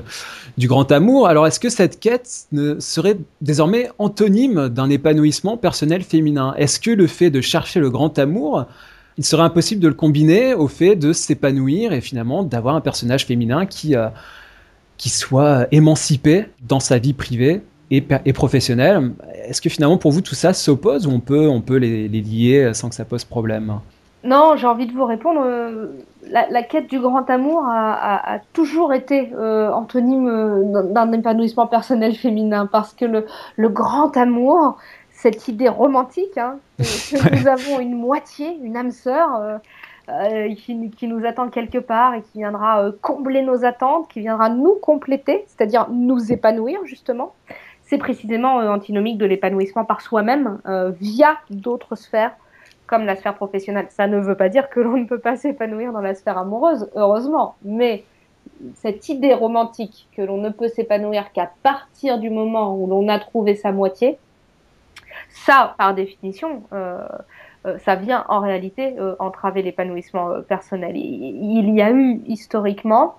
[0.58, 1.26] du grand amour.
[1.26, 2.46] Alors, est-ce que cette quête
[2.78, 6.54] serait désormais antonyme d'un épanouissement personnel féminin?
[6.56, 8.66] Est-ce que le fait de chercher le grand amour
[9.18, 13.26] il serait impossible de le combiner au fait de s'épanouir et finalement d'avoir un personnage
[13.26, 14.08] féminin qui, euh,
[14.96, 19.12] qui soit émancipé dans sa vie privée et, et professionnelle.
[19.46, 22.72] Est-ce que finalement pour vous tout ça s'oppose ou on peut, on peut les, lier
[22.72, 23.80] sans que ça pose problème?
[24.22, 25.40] Non, j'ai envie de vous répondre.
[25.44, 25.86] Euh,
[26.30, 32.92] la, quête du grand amour a, toujours été euh, antonyme d'un épanouissement personnel féminin parce
[32.92, 34.76] que le, le grand amour,
[35.20, 39.58] cette idée romantique hein, que, nous avons une moitié, une âme sœur euh,
[40.08, 44.48] euh, qui, nous attend quelque part et qui viendra euh, combler nos attentes, qui viendra
[44.48, 47.34] nous compléter, c'est-à-dire nous épanouir justement.
[47.82, 50.60] C'est précisément antinomique de l'épanouissement par soi-même
[51.00, 52.36] via d'autres sphères
[52.86, 53.86] comme la sphère professionnelle.
[53.90, 56.88] Ça ne veut pas dire que l'on ne peut pas s'épanouir dans la sphère amoureuse,
[56.94, 58.04] heureusement, mais
[58.74, 63.18] cette idée romantique que l'on ne peut s'épanouir qu'à partir du moment où l'on a
[63.18, 64.18] trouvé sa moitié,
[65.32, 66.98] ça, par définition, euh,
[67.66, 70.96] euh, ça vient en réalité euh, entraver l'épanouissement personnel.
[70.96, 73.18] Il y a eu historiquement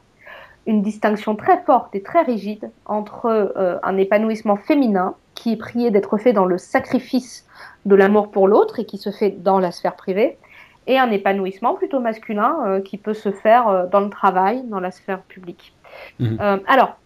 [0.68, 6.20] une distinction très forte et très rigide entre un épanouissement féminin qui est prié d'être
[6.20, 7.48] fait dans le sacrifice
[7.88, 10.38] de l'amour pour l'autre et qui se fait dans la sphère privée,
[10.86, 15.24] et un épanouissement plutôt masculin qui peut se faire dans le travail, dans la sphère
[15.24, 15.74] publique.
[16.20, 16.38] Mmh.
[16.68, 16.98] alors,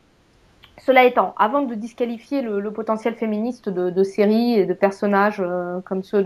[0.78, 6.04] cela étant, avant de disqualifier le, potentiel féministe de, séries et de personnages euh, comme
[6.04, 6.24] ceux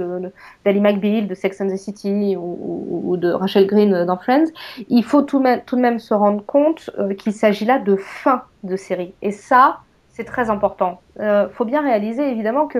[0.65, 4.47] d'Ali McBeal, de Sex and the City ou, de Rachel Green dans Friends,
[4.89, 8.75] il faut tout, de même se rendre compte euh, qu'il s'agit là de fin de
[8.75, 9.13] série.
[9.21, 11.01] Et ça, c'est très important.
[11.17, 12.79] Il euh, faut bien réaliser évidemment que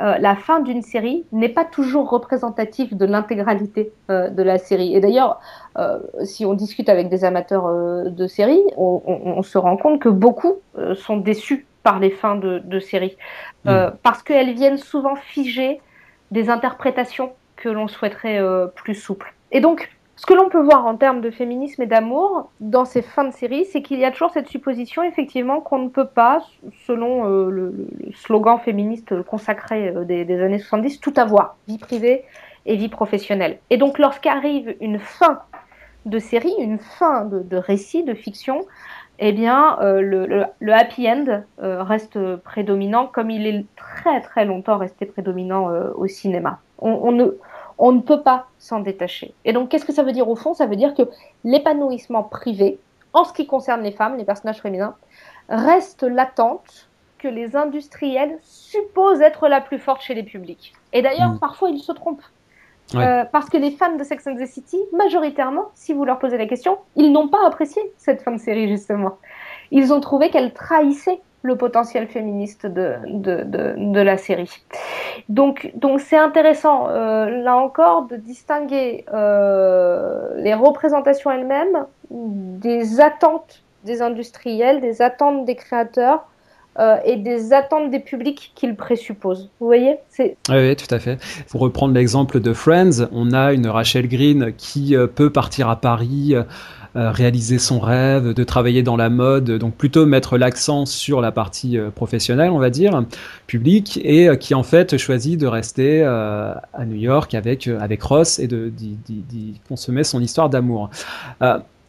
[0.00, 4.94] euh, la fin d'une série n'est pas toujours représentative de l'intégralité euh, de la série.
[4.94, 5.40] Et d'ailleurs,
[5.78, 7.72] euh, si on discute avec des amateurs
[8.10, 10.54] de séries, on, se rend compte que beaucoup
[10.94, 13.16] sont déçus par les fins de, de séries,
[13.64, 13.90] mm.
[14.02, 15.80] parce qu'elles viennent souvent figer
[16.30, 18.40] des interprétations que l'on souhaiterait
[18.74, 19.34] plus souples.
[19.52, 23.02] Et donc, ce que l'on peut voir en termes de féminisme et d'amour dans ces
[23.02, 26.40] fins de série, c'est qu'il y a toujours cette supposition, effectivement, qu'on ne peut pas,
[26.86, 32.24] selon euh, le, slogan féministe consacré euh, des, années 70, tout avoir, vie privée
[32.64, 33.58] et vie professionnelle.
[33.70, 35.40] Et donc, lorsqu'arrive une fin
[36.06, 38.64] de série, une fin de, récit, de fiction,
[39.18, 45.06] eh bien, euh, le, happy end reste prédominant, comme il est très très longtemps resté
[45.06, 46.60] prédominant au cinéma.
[46.78, 47.34] on
[47.78, 49.34] on ne peut pas s'en détacher.
[49.44, 50.54] Et donc, qu'est-ce que ça veut dire au fond?
[50.54, 51.02] Ça veut dire que
[51.44, 52.78] l'épanouissement privé,
[53.12, 54.94] en ce qui concerne les femmes, les personnages féminins,
[55.48, 60.74] reste l'attente que les industriels supposent être la plus forte chez les publics.
[60.92, 61.38] Et d'ailleurs, mm.
[61.38, 62.22] parfois, ils se trompent.
[62.94, 66.36] Euh, parce que les fans de Sex and the City, majoritairement, si vous leur posez
[66.36, 69.16] la question, ils n'ont pas apprécié cette fin de série, justement.
[69.70, 73.44] Ils ont trouvé qu'elle trahissait le potentiel féministe de, de,
[73.76, 74.50] de, la série.
[75.28, 83.62] Donc, donc c'est intéressant, euh, là encore, de distinguer euh, les représentations elles-mêmes des attentes
[83.84, 86.26] des industriels, des attentes des créateurs,
[86.78, 89.50] euh, et des attentes des publics qu'ils présupposent.
[89.60, 89.98] Vous voyez?
[90.18, 91.18] Oui, tout à fait.
[91.50, 96.34] Pour reprendre l'exemple de Friends, on a une Rachel Green qui peut partir à Paris
[96.94, 101.76] réaliser son rêve, de travailler dans la mode, donc plutôt mettre l'accent sur la partie
[101.76, 103.04] euh, professionnelle, on va dire,
[103.46, 108.38] publique, et euh, qui en fait choisit de rester à New York avec, avec Ross
[108.38, 110.90] et d'y consommer son histoire d'amour.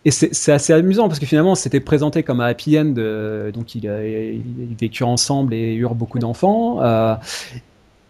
[0.07, 2.93] Et c'est assez amusant parce que finalement, c'était présenté comme un happy end.
[3.53, 4.43] donc, ils
[4.79, 6.79] vécurent ensemble et eurent beaucoup d'enfants.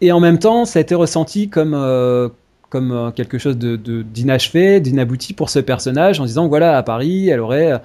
[0.01, 1.73] et en même temps, ça a été ressenti comme,
[2.69, 7.29] comme euh, quelque chose de, d'inachevé, d'inabouti pour ce personnage, en disant voilà, à Paris,
[7.29, 7.77] elle aurait, euh,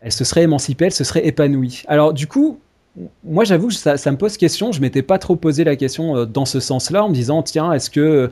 [0.00, 1.82] elle se serait émancipée, elle se serait épanouie.
[1.88, 2.58] Alors du coup,
[3.24, 4.72] moi j'avoue ça, ça, me pose question.
[4.72, 7.72] Je m'étais pas trop posé la question euh, dans ce sens-là, en me disant tiens,
[7.72, 8.30] est-ce que,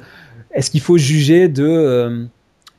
[0.53, 2.27] est-ce qu'il faut juger de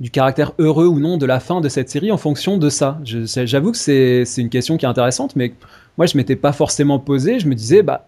[0.02, 3.00] du caractère heureux ou non de la fin de cette série en fonction de ça?
[3.04, 5.54] J'avoue que c'est, c'est une question qui est intéressante, mais
[5.98, 7.40] moi je m'étais pas forcément posé.
[7.40, 8.06] Je me disais bah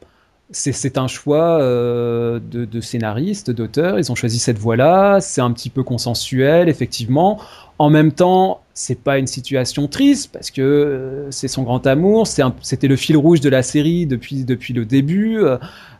[0.51, 3.99] c'est un choix euh, de, de scénaristes, d'auteurs.
[3.99, 5.19] Ils ont choisi cette voie-là.
[5.19, 7.39] C'est un petit peu consensuel, effectivement.
[7.79, 12.27] En même temps, c'est pas une situation triste parce que euh, c'est son grand amour.
[12.27, 15.39] C'était le fil rouge de la série depuis depuis le début.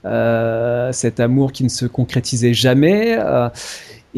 [0.05, 3.17] Euh, cet amour qui ne se concrétisait jamais.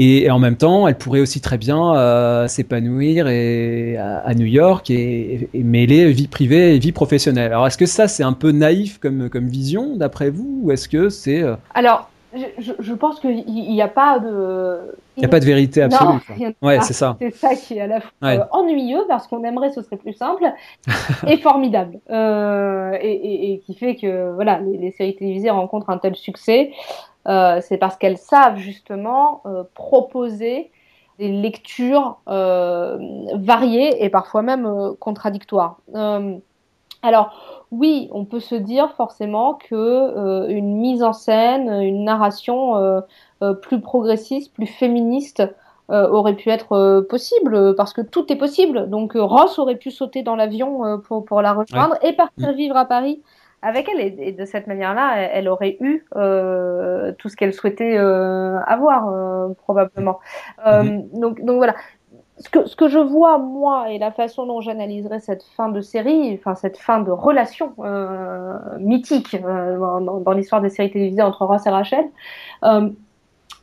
[0.01, 4.89] Et, en même temps, elle pourrait aussi très bien euh, s'épanouir et, à, New York
[4.89, 7.51] et, mêler vie privée et vie professionnelle.
[7.51, 10.87] Alors, est-ce que ça, c'est un peu naïf comme, comme vision, d'après vous, ou est-ce
[10.87, 11.43] que c'est...
[11.43, 14.95] Euh, Alors, je, je, pense qu'il n'y a pas de...
[15.17, 16.21] Il n'y a pas de vérité absolue.
[16.61, 17.17] ouais, c'est ça.
[17.19, 20.13] C'est ça qui est à la fois euh, ennuyeux, parce qu'on aimerait ce serait plus
[20.13, 20.45] simple,
[21.27, 21.99] et formidable.
[22.09, 26.71] Euh, et, et, qui fait que voilà, les, les, séries télévisées rencontrent un tel succès.
[27.29, 30.71] Euh, c'est parce qu'elles savent justement euh, proposer
[31.19, 32.97] des lectures euh,
[33.35, 35.79] variées et parfois même contradictoires.
[37.03, 43.03] alors oui, on peut se dire forcément que une mise en scène, une narration
[43.61, 45.43] plus progressiste, plus féministe
[45.89, 48.89] aurait pu être possible parce que tout est possible.
[48.89, 52.85] Donc Ross aurait pu sauter dans l'avion pour, pour la rejoindre et partir vivre à
[52.85, 53.21] Paris
[53.61, 58.59] avec elle et, de cette manière-là, elle, aurait eu euh, tout ce qu'elle souhaitait euh,
[58.65, 60.19] avoir euh, probablement.
[60.65, 61.09] Mhm.
[61.13, 61.75] donc, donc voilà.
[62.41, 65.81] Ce que, ce que je vois moi et la façon dont j'analyserais cette fin de
[65.81, 67.73] série, enfin cette fin de relation
[68.79, 72.05] mythique dans, dans l'histoire des séries télévisées entre Ross et Rachel,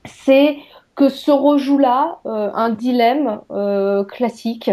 [0.05, 0.59] c'est
[0.95, 3.41] que se rejoue là un dilemme
[4.11, 4.71] classique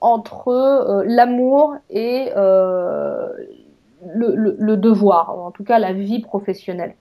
[0.00, 2.30] entre l'amour et
[4.06, 6.94] le, devoir, en tout cas la vie professionnelle.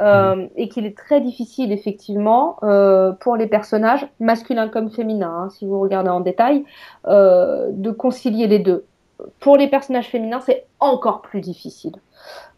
[0.00, 5.50] Euh, et qu'il est très difficile effectivement euh, pour les personnages masculins comme féminins, hein,
[5.50, 6.64] si vous regardez en détail,
[7.08, 8.84] euh, de concilier les deux.
[9.40, 11.96] Pour les personnages féminins, c'est encore plus difficile.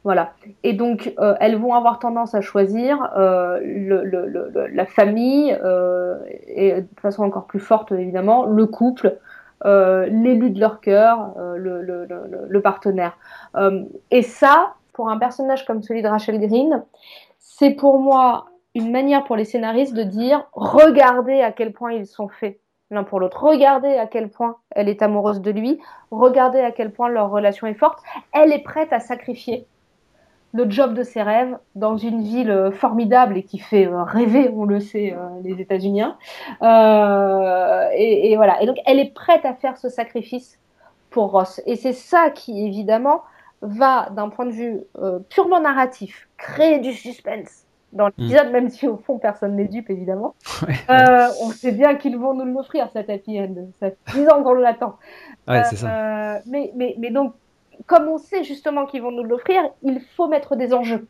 [0.05, 0.35] Voilà.
[0.65, 5.59] Et donc, elles vont avoir tendance à choisir le, le, la famille
[6.47, 9.19] et de façon encore plus forte évidemment le couple.
[9.65, 13.17] L'élu de leur cœur, le, partenaire.
[14.11, 16.83] et ça, pour un personnage comme celui de Rachel Green,
[17.39, 22.07] c'est pour moi une manière pour les scénaristes de dire regardez à quel point ils
[22.07, 23.43] sont faits l'un pour l'autre.
[23.43, 25.81] Regardez à quel point elle est amoureuse de lui.
[26.11, 28.01] Regardez à quel point leur relation est forte.
[28.33, 29.67] Elle est prête à sacrifier
[30.53, 34.51] le job de ses rêves dans une ville euh, formidable et qui fait euh, rêver,
[34.55, 36.03] on le sait, euh, les États-Unis.
[36.63, 38.63] et, voilà.
[38.63, 40.59] Et donc, elle est prête à faire ce sacrifice
[41.11, 41.61] pour Ross.
[41.67, 43.23] Et c'est ça qui, évidemment,
[43.63, 48.13] va, d'un point de vue euh, purement narratif, créer du suspense dans mm.
[48.19, 50.35] l'épisode, même si au fond personne n'est dupe évidemment.
[50.91, 53.55] Euh, on sait bien qu'ils vont nous l'offrir cet happy end.
[53.79, 54.97] Ça fait 10 ans qu'on l'attend.
[55.47, 56.41] Ouais, c'est ça.
[56.47, 57.35] Mais, mais, mais donc,
[57.91, 61.09] comme on sait justement qu'ils vont nous l'offrir, il faut mettre des enjeux.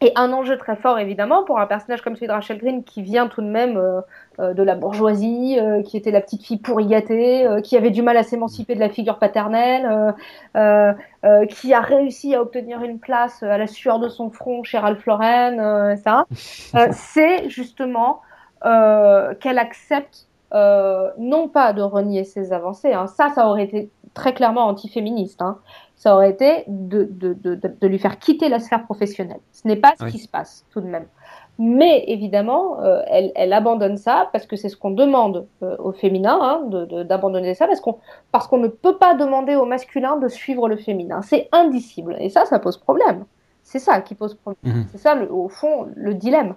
[0.00, 3.02] Et un enjeu très fort, évidemment, pour un personnage comme celui de Rachel Green, qui
[3.02, 4.00] vient tout de même euh,
[4.40, 8.02] euh, de la bourgeoisie, euh, qui était la petite fille pourri gâtée, qui avait du
[8.02, 10.12] mal à s'émanciper de la figure paternelle,
[11.50, 15.06] qui a réussi à obtenir une place à la sueur de son front chez Ralph
[15.06, 16.26] Lauren, ça.
[16.90, 18.22] C'est justement
[18.60, 23.06] qu'elle accepte non pas de renier ses avancées, hein.
[23.06, 25.58] ça, ça aurait été très clairement antiféministe, hein
[25.98, 29.40] ça aurait été de, de, de, de, lui faire quitter la sphère professionnelle.
[29.50, 31.06] Ce n'est pas ce qui se passe tout de même.
[31.58, 35.90] Mais évidemment, euh, elle, elle, abandonne ça parce que c'est ce qu'on demande euh, au
[35.90, 36.62] féminin, hein,
[37.04, 37.98] d'abandonner ça parce qu'on
[38.30, 41.20] parce qu'on ne peut pas demander au masculin de suivre le féminin.
[41.22, 43.24] C'est indicible et ça, ça pose problème.
[43.64, 44.76] C'est ça qui pose problème.
[44.76, 44.86] Mhm.
[44.92, 46.54] C'est ça, le, au fond, le dilemme.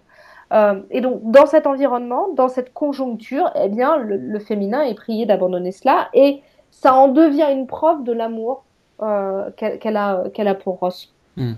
[0.53, 4.93] Euh, et donc, dans cet environnement, dans cette conjoncture, eh bien, le, le féminin est
[4.93, 8.65] prié d'abandonner cela et ça en devient une preuve de l'amour
[9.03, 11.11] euh, qu'elle a, qu'elle a pour Ross.
[11.37, 11.53] Hmm.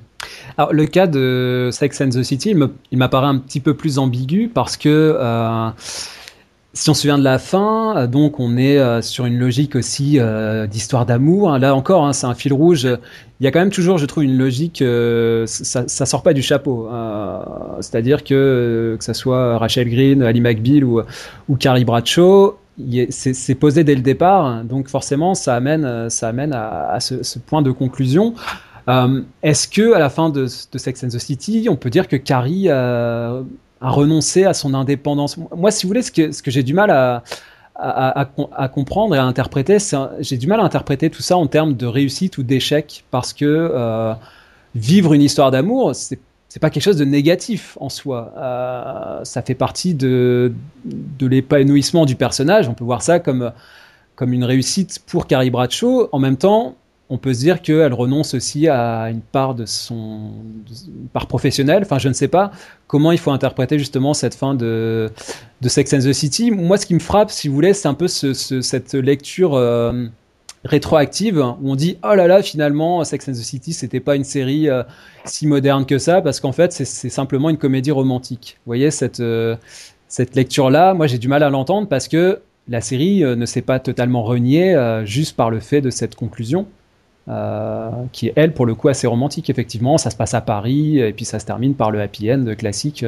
[0.57, 2.55] Alors, le cas de Sex and the City,
[2.91, 5.69] il m'apparaît un petit peu plus ambigu parce que euh,
[6.73, 10.19] si on se souvient de la fin, euh, donc on est sur une logique aussi
[10.69, 11.57] d'histoire d'amour.
[11.57, 12.87] Là encore, hein, c'est un fil rouge.
[13.39, 14.81] Il y a quand même toujours, je trouve, une logique.
[15.45, 16.87] ça, ça sort pas du chapeau.
[17.81, 21.01] C'est-à-dire que que ça soit Rachel Green, Ali McBeal ou,
[21.49, 22.57] ou Carrie Bradshaw,
[23.09, 27.71] c'est posé dès le départ, donc forcément ça amène, ça amène à, ce, point de
[27.71, 28.33] conclusion.
[28.89, 32.15] Euh, est-ce que à la fin de, Sex and the City, on peut dire que
[32.15, 33.43] Carrie a
[33.81, 35.37] renoncé à son indépendance?
[35.55, 36.89] Moi, si vous voulez, ce que, j'ai du mal
[37.75, 39.77] à, comprendre et à interpréter,
[40.19, 43.45] j'ai du mal à interpréter tout ça en termes de réussite ou d'échec, parce que
[43.45, 44.13] euh,
[44.75, 46.19] vivre une histoire d'amour, c'est
[46.53, 48.31] c'est pas quelque chose de négatif en soi.
[48.37, 50.53] Euh, ça fait partie de,
[50.85, 52.69] de l'épanouissement du personnage.
[52.69, 53.51] On peut voir ça comme,
[54.13, 56.09] comme une réussite pour Carrie Bradshaw.
[56.11, 56.75] En même temps,
[57.09, 60.29] on peut se dire qu'elle renonce aussi à une part de son
[61.11, 61.81] part professionnelle.
[61.81, 62.51] Enfin, je ne sais pas
[62.85, 65.09] comment il faut interpréter justement cette fin de,
[65.59, 66.51] de Sex and the City.
[66.51, 69.55] Moi, ce qui me frappe, si vous voulez, c'est un peu ce, cette lecture.
[69.55, 70.05] Euh,
[70.65, 74.23] rétroactive où on dit oh là là finalement Sex and the City c'était pas une
[74.23, 74.83] série euh,
[75.25, 78.57] si moderne que ça parce qu'en fait c'est simplement une comédie romantique.
[78.59, 79.55] Vous voyez cette euh,
[80.07, 83.45] cette lecture là, moi j'ai du mal à l'entendre parce que la série euh, ne
[83.45, 86.65] s'est pas totalement reniée juste par le fait de cette conclusion.
[88.11, 91.13] qui est elle pour le coup assez romantique effectivement ça se passe à Paris et
[91.13, 93.05] puis ça se termine par le happy end classique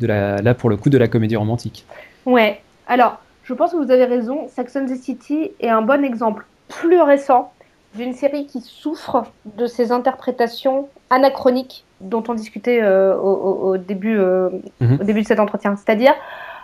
[0.00, 1.86] de la là pour le coup de la comédie romantique
[2.26, 6.04] ouais alors je pense que vous avez raison Sex and the City est un bon
[6.04, 7.52] exemple plus récent
[7.94, 9.24] d'une série qui souffre
[9.56, 14.50] de ces interprétations anachroniques dont on discutait euh, au, début, euh,
[14.80, 14.98] mhm.
[15.00, 15.76] au début de cet entretien.
[15.76, 16.14] C'est-à-dire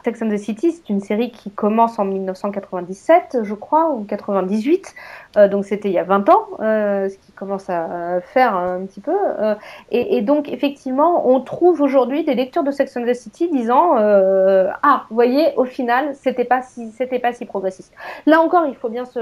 [0.05, 4.95] Sex and the City, c'est une série qui commence en 1997, je crois, ou 98.
[5.37, 8.85] Euh, donc c'était il y a 20 ans, euh, ce qui commence à faire un
[8.85, 9.15] petit peu.
[9.41, 9.55] Euh,
[9.91, 15.05] et, donc effectivement, on trouve aujourd'hui des lectures de Sex and the City disant ah,
[15.09, 16.93] vous voyez, au final, c'était pas si
[17.23, 17.93] pas si progressiste.
[18.27, 19.21] Là encore, il faut bien se,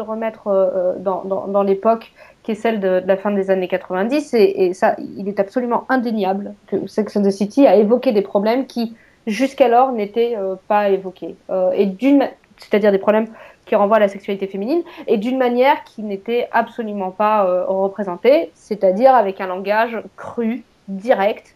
[0.00, 2.12] remettre dans, l'époque
[2.42, 5.40] qui est celle de, de, la fin des années 90 et, et ça, il est
[5.40, 8.94] absolument indéniable que Sex and the City a évoqué des problèmes qui
[9.26, 11.36] jusqu'alors n'étaient euh, pas évoqués.
[11.50, 13.28] Euh, et d'une, c'est-à-dire des problèmes
[13.66, 18.50] qui renvoient à la sexualité féminine, et d'une manière qui n'était absolument pas euh, représentée,
[18.54, 21.54] c'est-à-dire avec un langage cru, direct,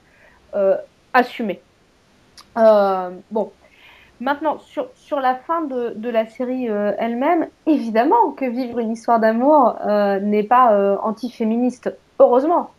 [1.12, 1.61] assumé.
[2.55, 3.51] bon,
[4.21, 9.19] Maintenant, sur, sur la fin de, de la série elle-même, évidemment que vivre une histoire
[9.19, 9.75] d'amour
[10.23, 12.71] n'est pas euh, anti-féministe, heureusement.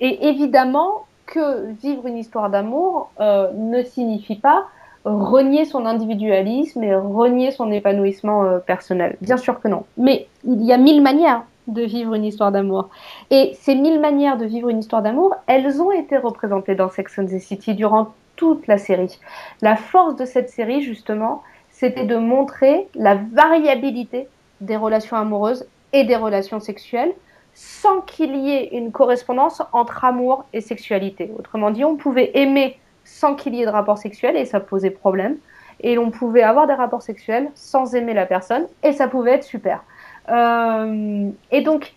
[0.00, 4.64] et évidemment que vivre une histoire d'amour ne signifie pas
[5.04, 9.16] renier son individualisme et renier son épanouissement personnel.
[9.20, 9.84] Bien sûr que non.
[9.96, 12.88] Mais il y a mille manières de vivre une histoire d'amour.
[13.30, 17.18] Et ces mille manières de vivre une histoire d'amour, elles ont été représentées dans Sex
[17.18, 19.18] and the City durant toute la série.
[19.62, 24.28] La force de cette série, justement, c'était de montrer la variabilité
[24.60, 27.12] des relations amoureuses et des relations sexuelles
[27.58, 31.32] sans qu'il y ait une correspondance entre amour et sexualité.
[31.36, 34.90] Autrement dit, on pouvait aimer sans qu'il y ait de rapport sexuel et ça posait
[34.90, 35.38] problème.
[35.80, 39.42] Et l'on pouvait avoir des rapports sexuels sans aimer la personne et ça pouvait être
[39.42, 39.82] super.
[40.28, 41.94] Euh, et donc,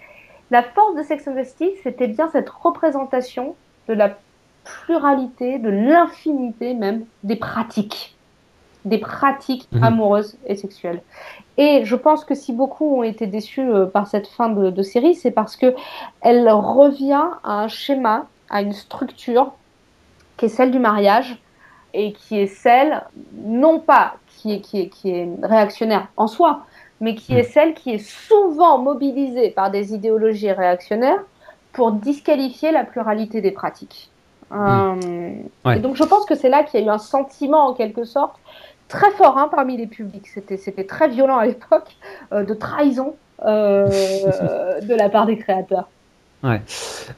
[0.50, 1.36] la force de Sex and
[1.84, 3.56] c'était bien cette représentation
[3.88, 4.18] de la
[4.64, 8.18] pluralité, de l'infinité même des pratiques,
[8.86, 9.84] des pratiques mhm.
[9.84, 11.02] amoureuses et sexuelles.
[11.58, 15.16] Et je pense que si beaucoup ont été déçus euh, par cette fin de, série,
[15.16, 15.76] c'est parce que
[16.22, 19.54] elle revient à un schéma, à une structure
[20.38, 21.38] qui est celle du mariage
[21.94, 23.04] et qui est celle,
[23.36, 26.66] non pas qui est, qui est, qui est réactionnaire en soi,
[27.00, 27.52] mais qui est mhm.
[27.52, 31.24] celle qui est souvent mobilisée par des idéologies réactionnaires
[31.74, 34.10] pour disqualifier la pluralité des pratiques.
[34.52, 35.34] Euh,
[35.74, 38.04] et donc je pense que c'est là qu'il y a eu un sentiment en quelque
[38.04, 38.36] sorte
[38.92, 40.28] très fort hein, parmi les publics.
[40.28, 41.96] C'était très violent à l'époque
[42.34, 43.16] euh, de trahison
[43.46, 43.88] euh,
[44.82, 45.90] de la part des créateurs.
[46.44, 46.62] Ouais.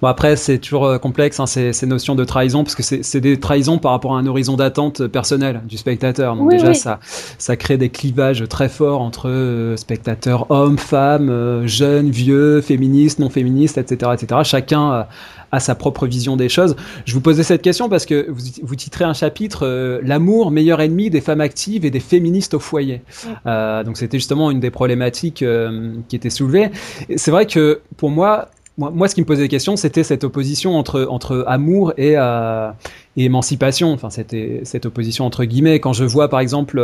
[0.02, 3.40] Bon après c'est toujours complexe hein, ces, ces, notions de trahison parce que c'est des
[3.40, 6.36] trahisons par rapport à un horizon d'attente personnel du spectateur.
[6.36, 7.00] Donc déjà ça
[7.38, 13.78] ça crée des clivages très forts entre spectateurs hommes, femmes, jeunes, vieux, féministes, non féministes,
[13.78, 14.42] etc., etc.
[14.44, 15.08] Chacun
[15.54, 16.76] à sa propre vision des choses.
[17.06, 20.82] Je vous posais cette question parce que vous, vous titrez un chapitre euh, L'amour, meilleur
[20.82, 23.02] ennemi des femmes actives et des féministes au foyer.
[23.46, 26.72] Euh, donc c'était justement une des problématiques euh, qui était soulevée.
[27.16, 30.76] C'est vrai que pour moi, moi, ce qui me posait des questions, c'était cette opposition
[30.76, 33.94] entre, amour et, et émancipation.
[33.94, 35.80] Enfin, c'était cette opposition entre guillemets.
[35.80, 36.80] Quand je vois par exemple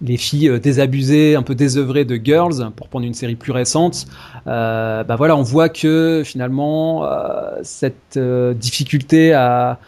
[0.00, 4.06] les filles euh, désabusées, un peu désœuvrées de Girls, pour prendre une série plus récente,
[4.46, 9.78] euh, bah voilà, on voit que finalement euh, cette euh, difficulté à,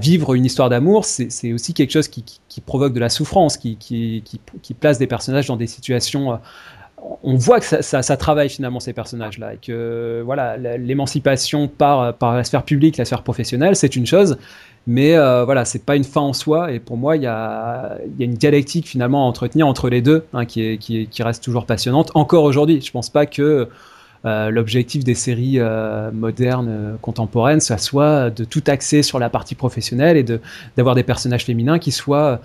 [0.00, 2.24] vivre une histoire d'amour, c'est aussi quelque chose qui,
[2.64, 4.22] provoque de la souffrance, qui,
[4.80, 6.38] place des personnages dans des situations.
[7.24, 12.64] On voit que ça, travaille finalement ces personnages-là et que voilà l'émancipation par la sphère
[12.64, 14.36] publique, la sphère professionnelle, c'est une chose,
[14.86, 16.72] mais euh, voilà, c'est pas une fin en soi.
[16.72, 20.44] Et pour moi, il y a, une dialectique finalement à entretenir entre les deux, hein,
[20.44, 22.10] qui, reste toujours passionnante.
[22.14, 23.68] Encore aujourd'hui, je pense pas que
[24.24, 29.28] euh, l'objectif des séries euh, modernes, euh, contemporaines, ça soit de tout axer sur la
[29.28, 30.24] partie professionnelle et
[30.76, 32.40] d'avoir des personnages féminins qui soient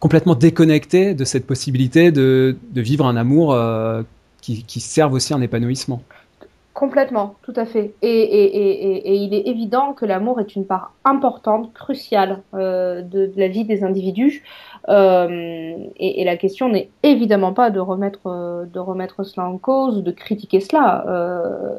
[0.00, 4.02] complètement déconnectés de cette possibilité de, vivre un amour euh,
[4.40, 6.02] qui, serve aussi un épanouissement.
[6.74, 7.94] Complètement, tout à fait.
[8.02, 13.64] Et, il est évident que l'amour est une part importante, cruciale euh, de, la vie
[13.64, 14.44] des individus.
[14.88, 20.10] Euh, et, la question n'est évidemment pas de remettre, de remettre cela en cause de
[20.12, 21.04] critiquer cela.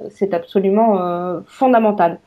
[0.09, 2.20] C'est absolument fondamental.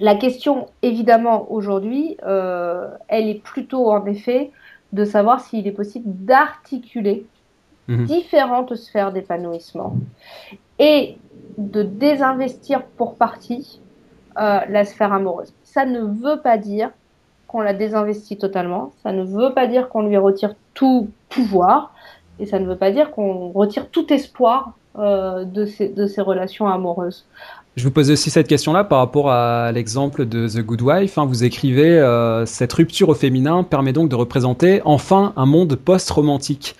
[0.00, 4.50] Euh, la question, évidemment, aujourd'hui, elle est plutôt en effet
[4.92, 7.26] de savoir s'il est possible d'articuler
[7.88, 8.04] mmh.
[8.04, 9.96] différentes sphères d'épanouissement
[10.78, 11.18] et
[11.58, 13.80] de désinvestir pour partie
[14.38, 15.52] euh, la sphère amoureuse.
[15.64, 16.90] Ça ne veut pas dire
[17.48, 21.92] qu'on la désinvestit totalement, ça ne veut pas dire qu'on lui retire tout pouvoir,
[22.38, 26.20] et ça ne veut pas dire qu'on retire tout espoir euh, de, ces, de ces
[26.20, 27.26] relations amoureuses.
[27.78, 31.16] Je vous pose aussi cette question-là par rapport à l'exemple de The Good Wife.
[31.16, 31.26] Hein.
[31.26, 36.74] vous écrivez euh, Cette rupture au féminin permet donc de représenter enfin un monde post-romantique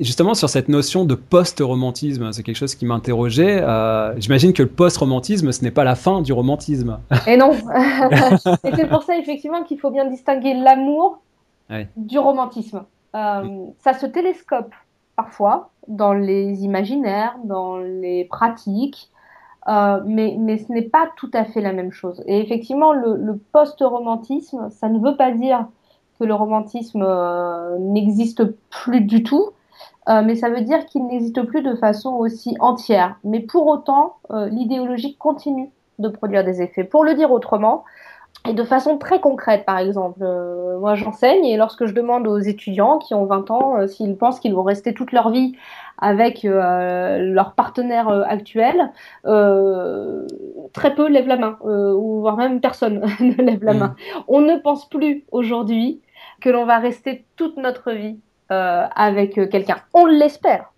[0.00, 3.60] justement sur cette notion de post-romantisme, c'est quelque chose qui m'interrogeait.
[3.62, 6.98] Euh, J'imagine que le post-romantisme, ce n'est pas la fin du romantisme.
[7.26, 7.52] Et non.
[8.64, 11.20] Et c'est pour ça effectivement qu'il faut bien distinguer l'amour
[11.68, 11.88] ouais.
[11.96, 12.84] du romantisme.
[13.14, 13.74] Euh, oui.
[13.84, 14.72] Ça se télescope
[15.14, 19.10] parfois dans les imaginaires, dans les pratiques.
[19.68, 22.22] Euh, mais, ce n'est pas tout à fait la même chose.
[22.26, 25.66] Et effectivement, le, post-romantisme, ça ne veut pas dire
[26.18, 29.50] que le romantisme euh, n'existe plus du tout,
[30.08, 33.16] euh, mais ça veut dire qu'il n'existe plus de façon aussi entière.
[33.24, 36.84] Mais pour autant, l'idéologie continue de produire des effets.
[36.84, 37.84] Pour le dire autrement,
[38.48, 42.38] Et de façon très concrète, par exemple, euh, moi j'enseigne et lorsque je demande aux
[42.38, 45.56] étudiants qui ont 20 ans euh, s'ils pensent qu'ils vont rester toute leur vie
[45.98, 48.92] avec euh, leur partenaire actuel,
[50.72, 53.78] très peu lèvent la main, ou voire même personne ne lève la mmh.
[53.78, 53.96] main.
[54.28, 56.02] On ne pense plus aujourd'hui
[56.40, 58.18] que l'on va rester toute notre vie
[58.50, 59.78] avec quelqu'un.
[59.94, 60.72] On l'espère,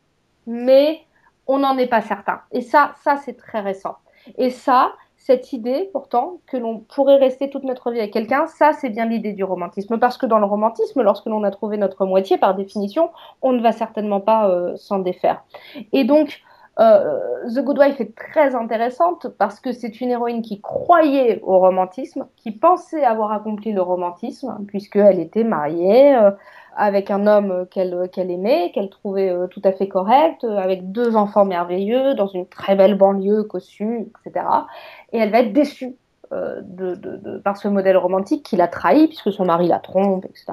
[0.46, 1.00] mais
[1.48, 2.40] on n'en est pas certain.
[2.52, 3.96] Et ça, ça c'est très récent.
[4.36, 4.92] Et ça,
[5.28, 9.04] cette idée, pourtant, que l'on pourrait rester toute notre vie avec quelqu'un, ça, c'est bien
[9.04, 9.98] l'idée du romantisme.
[9.98, 13.10] Parce que dans le romantisme, lorsque l'on a trouvé notre moitié, par définition,
[13.42, 15.44] on ne va certainement pas euh, s'en défaire.
[15.92, 16.40] Et donc,
[16.80, 21.58] euh, The Good Wife est très intéressante parce que c'est une héroïne qui croyait au
[21.58, 26.30] romantisme, qui pensait avoir accompli le romantisme, puisqu'elle était mariée, euh,
[26.78, 27.92] avec un homme qu'elle
[28.30, 32.46] aimait, qu'elle trouvait euh, tout à fait correct, euh, avec deux enfants merveilleux, dans une
[32.46, 34.46] très belle banlieue cossue, etc.
[35.12, 35.96] Et elle va être déçue
[36.32, 36.60] euh,
[37.42, 40.52] par ce modèle romantique qui l'a trahi puisque son mari la trompe, etc.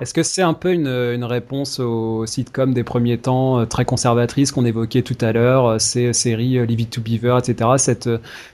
[0.00, 4.66] Est-ce que c'est un peu une, réponse aux sitcoms des premiers temps très conservatrices qu'on
[4.66, 7.70] évoquait tout à l'heure, ces séries It to Beaver, etc.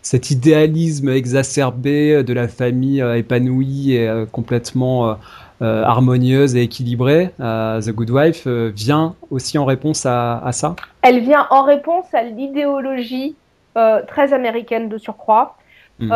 [0.00, 5.18] Cet idéalisme exacerbé de la famille épanouie et complètement
[5.62, 10.74] euh, harmonieuse et équilibrée, euh, The Good Wife, euh, vient aussi en réponse à, ça?
[11.02, 13.36] Elle vient en réponse à l'idéologie
[14.08, 15.56] très américaine de surcroît,
[16.00, 16.12] hmm.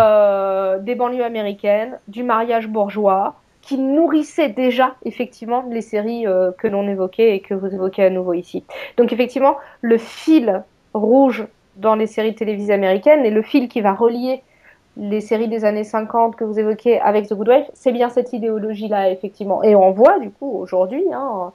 [0.80, 6.24] des banlieues américaines, du mariage bourgeois, qui nourrissait déjà effectivement les séries
[6.58, 8.64] que l'on évoquait et que vous évoquez à nouveau ici.
[8.96, 10.62] Donc effectivement, le fil
[10.94, 14.42] rouge dans les séries télévisées américaines et le fil qui va relier
[14.96, 18.32] les séries des années 50 que vous évoquez avec The Good Wife, c'est bien cette
[18.32, 19.62] idéologie-là, effectivement.
[19.62, 21.52] Et on voit, du coup, aujourd'hui, hein,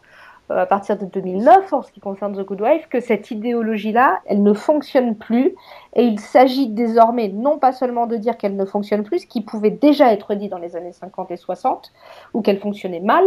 [0.50, 4.42] à partir de 2009, en ce qui concerne The Good Wife, que cette idéologie-là, elle
[4.44, 5.56] ne fonctionne plus.
[5.96, 9.42] Et il s'agit désormais non pas seulement de dire qu'elle ne fonctionne plus, ce qui
[9.42, 11.92] pouvait déjà être dit dans les années 50 et 60,
[12.34, 13.24] ou qu'elle fonctionnait mal,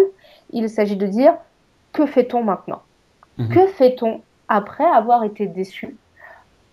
[0.50, 1.34] il s'agit de dire
[1.92, 2.82] que fait-on maintenant?
[3.38, 3.48] Mhm.
[3.48, 5.96] Que fait-on après avoir été déçu?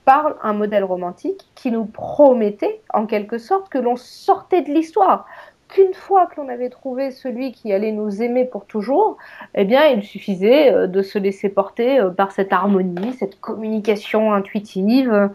[0.09, 5.27] Parle un modèle romantique qui nous promettait en quelque sorte que l'on sortait de l'histoire,
[5.67, 9.17] qu'une fois que l'on avait trouvé celui qui allait nous aimer pour toujours,
[9.53, 14.33] eh bien, il suffisait euh, de se laisser porter euh, par cette harmonie, cette communication
[14.33, 15.29] intuitive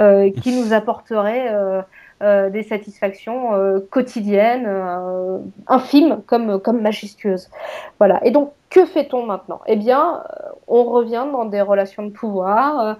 [0.00, 1.52] euh, qui nous apporterait
[2.20, 3.52] des satisfactions
[3.90, 4.68] quotidiennes,
[5.66, 7.48] infimes comme, comme majestueuses.
[7.98, 8.24] Voilà.
[8.24, 9.60] Et donc, que fait-on maintenant?
[9.66, 12.94] Eh bien, euh, on revient dans des relations de pouvoir, euh,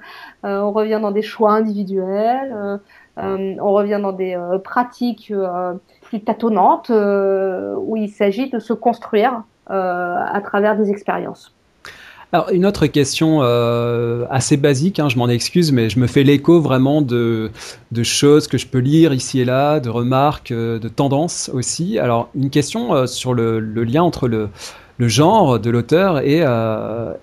[0.45, 2.81] euh, on revient dans des choix individuels,
[3.16, 5.33] on revient dans des pratiques
[6.03, 11.55] plus tâtonnantes où il s'agit de se construire à travers des expériences.
[12.33, 13.43] Alors une autre question
[14.31, 17.51] assez basique, hein, je m'en excuse, mais je me fais l'écho vraiment de,
[18.05, 21.99] choses que je peux lire ici et là, de remarques, de tendances aussi.
[21.99, 24.49] Alors une question sur le, lien entre le,
[25.01, 27.14] le genre de l'auteur et, euh,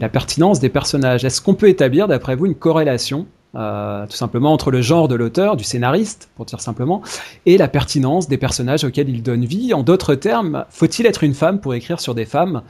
[0.00, 1.22] la pertinence des personnages.
[1.22, 5.14] Est-ce qu'on peut établir, d'après vous, une corrélation euh, tout simplement entre le genre de
[5.14, 7.02] l'auteur, du scénariste, pour dire simplement,
[7.44, 9.74] et la pertinence des personnages auxquels il donne vie?
[9.74, 12.62] En d'autres termes, faut-il être une femme pour écrire sur des femmes?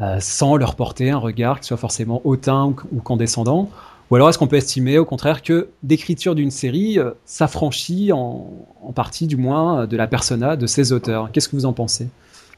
[0.00, 3.68] Euh, sans leur porter un regard qui soit forcément hautain ou, condescendant.
[4.10, 8.46] Ou alors est-ce qu'on peut estimer au contraire que l'écriture d'une série s'affranchit en,
[8.94, 11.30] partie du moins de la persona de ses auteurs?
[11.32, 12.08] Qu'est-ce que vous en pensez?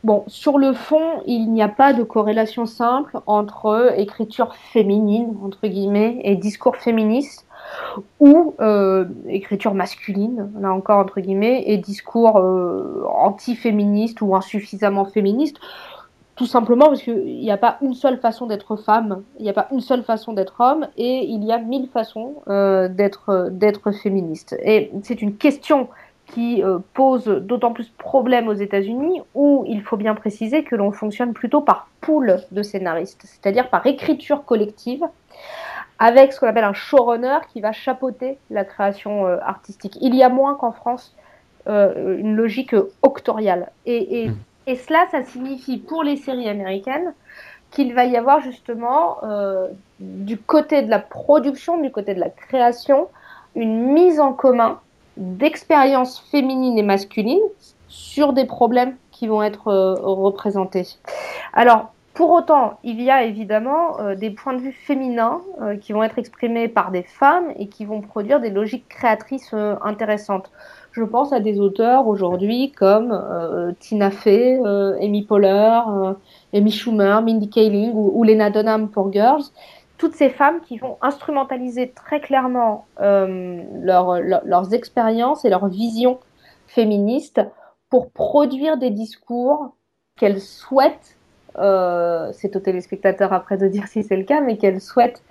[0.04, 5.66] Bon, sur le fond, il n'y a pas de corrélation simple entre écriture féminine, entre
[5.66, 7.46] guillemets, et discours féministe,
[8.20, 15.56] ou euh, écriture masculine, là encore, entre guillemets, et discours euh, anti-féministe ou insuffisamment féministe.
[16.38, 19.52] Tout simplement parce qu'il n'y a pas une seule façon d'être femme, il n'y a
[19.52, 24.56] pas une seule façon d'être homme, et il y a mille façons euh, d'être féministe.
[24.62, 25.88] Et c'est une question
[26.26, 30.92] qui euh, pose d'autant plus problème aux États-Unis, où il faut bien préciser que l'on
[30.92, 35.02] fonctionne plutôt par pool de scénaristes, c'est-à-dire par écriture collective,
[35.98, 39.98] avec ce qu'on appelle un showrunner qui va chapeauter la création euh, artistique.
[40.00, 41.16] Il y a moins qu'en France
[41.68, 43.70] euh, une logique octoriale.
[43.84, 44.36] Et, et, mmh.
[44.70, 47.14] Et, cela, ça signifie pour les séries américaines
[47.70, 49.18] qu'il va y avoir justement
[50.00, 53.08] du côté de la production, du côté de la création,
[53.54, 54.80] une mise en commun
[55.18, 57.38] d'expériences féminines et masculines
[57.88, 60.86] sur des problèmes qui vont être euh, représentés.
[61.52, 65.92] Alors, pour autant, il y a évidemment euh, des points de vue féminins euh, qui
[65.92, 70.50] vont être exprimés par des femmes et qui vont produire des logiques créatrices intéressantes.
[70.92, 74.60] Je pense à des auteurs aujourd'hui comme Tina Fey,
[75.00, 75.80] Amy Poehler,
[76.52, 79.44] Amy Schumer, Mindy Kaling ou, Lena Dunham pour Girls,
[79.98, 86.20] toutes ces femmes qui vont instrumentaliser très clairement euh, leurs expériences et leur vision
[86.68, 87.40] féministe
[87.90, 89.74] pour produire des discours
[90.16, 91.16] qu'elle souhaite,
[91.58, 95.22] euh, c'est au téléspectateur après de dire si c'est le cas, mais qu'elle souhaite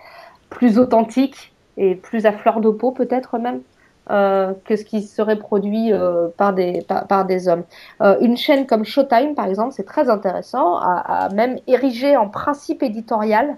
[0.50, 3.62] plus authentique et plus à fleur de peau peut-être même.
[4.10, 7.64] Euh, que ce qui serait produit euh, par, des, par, des hommes.
[8.02, 12.84] Euh, une chaîne comme Showtime, par exemple, c'est très intéressant, a, même érigé en principe
[12.84, 13.58] éditorial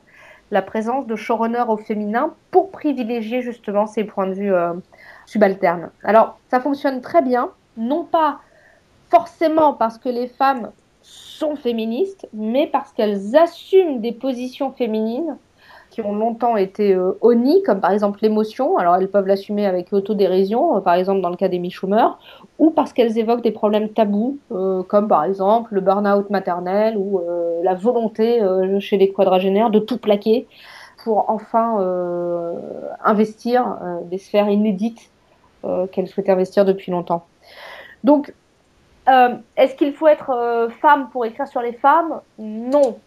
[0.50, 4.54] la présence de showrunners au féminin pour privilégier justement ces points de vue
[5.28, 5.92] subalternes.
[6.04, 8.40] Alors, ça fonctionne très bien, non pas
[9.12, 10.72] forcément parce que les femmes
[11.04, 15.38] sont féministes, mais parce qu'elles assument des positions féminines
[16.02, 17.14] ont longtemps été euh,
[17.66, 18.78] comme par exemple l'émotion.
[18.78, 22.18] Alors elles peuvent l'assumer avec autodérision, euh, par exemple dans le cas d'Amy Schumer,
[22.58, 27.20] ou parce qu'elles évoquent des problèmes tabous, euh, comme par exemple le burn-out maternel ou
[27.20, 28.42] euh, la volonté
[28.80, 30.48] chez les quadragénaires de tout plaquer
[31.04, 31.78] pour enfin
[33.04, 35.10] investir des sphères inédites
[35.92, 37.26] qu'elles souhaitent investir depuis longtemps.
[38.04, 38.34] Donc,
[39.08, 42.22] est-ce qu'il faut être femme pour écrire sur les femmes?
[42.38, 42.98] Non.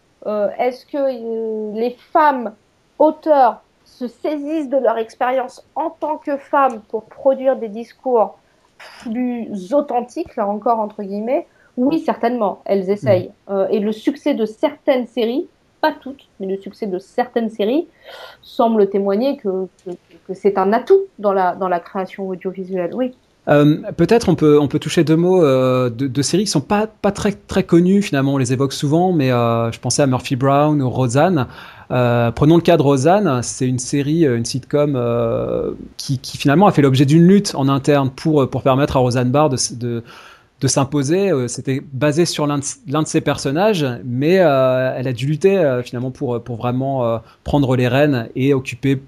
[0.59, 2.53] Est-ce que les femmes
[2.99, 8.39] auteurs se saisissent de leur expérience en tant que femmes pour produire des discours
[9.03, 13.33] plus authentiques, là encore entre guillemets, oui, certainement, elles essayent.
[13.49, 13.53] Mm.
[13.53, 15.49] Euh, et le succès de certaines séries,
[15.81, 17.89] pas toutes, mais le succès de certaines séries
[18.43, 19.67] semble témoigner que,
[20.27, 23.17] que, c'est un atout dans la, dans la création audiovisuelle, oui.
[23.49, 26.61] Euh, peut-être on peut on peut toucher deux mots euh, de, de, séries qui sont
[26.61, 30.37] pas pas très très connues finalement on les évoque souvent mais je pensais à Murphy
[30.37, 31.49] Brown ou Roseanne.
[31.93, 36.39] Euh, prenons le cas de Rosanne, c'est une série, euh, une sitcom euh, qui, qui,
[36.39, 39.57] finalement a fait l'objet d'une lutte en interne pour, pour permettre à Roseanne Barr de,
[39.73, 40.03] de,
[40.63, 41.31] de s'imposer.
[41.49, 46.57] C'était basé sur l'un de, ses personnages, mais elle a dû lutter finalement pour, pour
[46.57, 49.03] vraiment prendre les rênes et occuper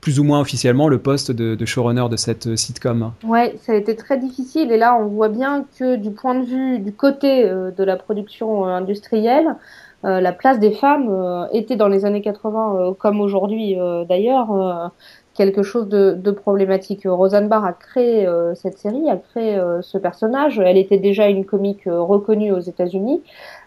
[0.00, 3.12] plus ou moins officiellement le poste de, showrunner de cette sitcom.
[3.24, 6.44] Ouais, ça a été très difficile et là on voit bien que du point de
[6.46, 9.56] vue du côté de la production industrielle,
[10.04, 13.76] euh, la place des femmes euh, était dans les années 80, euh, comme aujourd'hui
[14.08, 14.92] d'ailleurs,
[15.40, 17.04] quelque chose de, problématique.
[17.06, 20.58] Roseanne Barr a créé cette série, a créé ce personnage.
[20.58, 23.22] Elle était déjà une comique reconnue aux États-Unis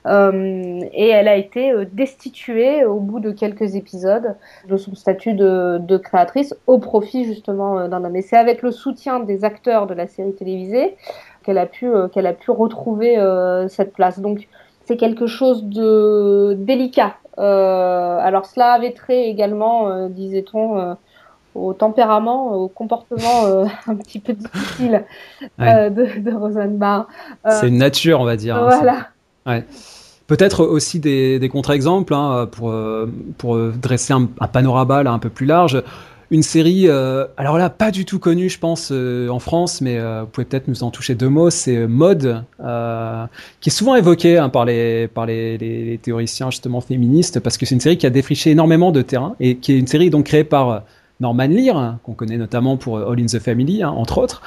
[0.06, 4.36] et elle a été destituée au bout de quelques épisodes
[4.70, 8.16] de son statut de, créatrice au profit justement d'un homme.
[8.16, 10.96] Et c'est avec le soutien des acteurs de la série télévisée
[11.44, 13.18] qu'elle a pu qu'elle a pu retrouver
[13.68, 14.20] cette place.
[14.20, 14.48] Donc
[14.86, 17.16] c'est quelque chose de délicat.
[17.40, 20.94] Euh, alors cela avait trait également, euh, disait-on, euh,
[21.56, 25.04] au tempérament, au comportement un petit peu difficile
[25.60, 27.08] de, de Rosanne Barr.
[27.50, 28.56] c'est une nature, on va dire.
[28.56, 29.08] Hein, voilà.
[29.46, 29.66] Ouais.
[30.28, 32.74] Peut-être aussi des, contre-exemples hein, pour,
[33.38, 35.84] pour dresser un, un panorama là, un peu plus large
[36.34, 40.00] une série, euh, alors là, pas du tout connue, je pense, euh, en France, mais
[40.00, 42.44] euh, vous pouvez peut-être nous en toucher deux mots, c'est Mode,
[43.62, 47.76] qui est souvent évoquée hein, par, les, par les, théoriciens justement féministes, parce que c'est
[47.76, 50.44] une série qui a défriché énormément de terrain, et qui est une série donc créée
[50.44, 50.82] par
[51.24, 54.44] Norman Lear, hein, qu'on connaît notamment pour All in the Family, hein, entre autres,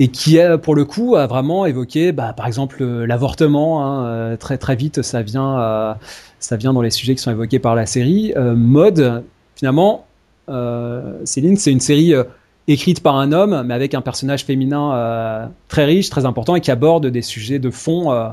[0.00, 5.02] et qui, pour le coup, a vraiment évoqué, bah, par exemple, l'avortement, très très vite,
[5.02, 5.96] ça vient,
[6.40, 8.34] ça vient dans les sujets qui sont évoqués par la série.
[8.36, 9.22] Mode,
[9.54, 10.04] finalement,
[10.48, 12.24] euh, Céline, c'est une série euh,
[12.68, 16.60] écrite par un homme, mais avec un personnage féminin euh, très riche, très important, et
[16.60, 18.32] qui aborde des sujets de fond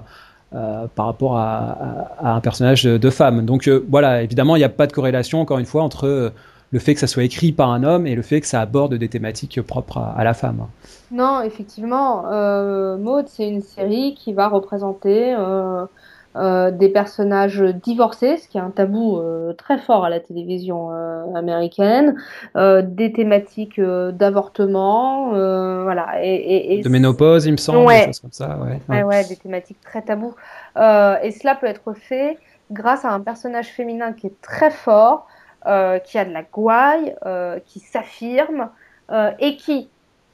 [0.96, 3.46] par rapport à, un personnage de femme.
[3.46, 6.34] Donc voilà, évidemment, il n'y a pas de corrélation, encore une fois, entre
[6.72, 8.96] le fait que ça soit écrit par un homme et le fait que ça aborde
[8.96, 10.68] des thématiques propres à, la femme.
[11.12, 12.24] Non, effectivement,
[12.98, 15.36] Maud, c'est une série qui va représenter
[16.38, 20.94] euh, des personnages divorcés, ce qui est un tabou euh, très fort à la télévision
[20.94, 22.16] euh, américaine,
[22.56, 25.32] des thématiques d'avortement,
[25.84, 26.24] voilà.
[26.24, 28.00] Et, et, de ménopause, il me semble, ouais.
[28.00, 28.80] des choses comme ça, ouais.
[28.88, 30.36] Ouais, ouais des thématiques très tabous.
[30.78, 32.38] et cela peut être fait
[32.72, 35.28] grâce à un personnage féminin qui est très fort,
[35.64, 37.16] qui a de la gouaille,
[37.66, 38.70] qui s'affirme
[39.40, 39.90] et qui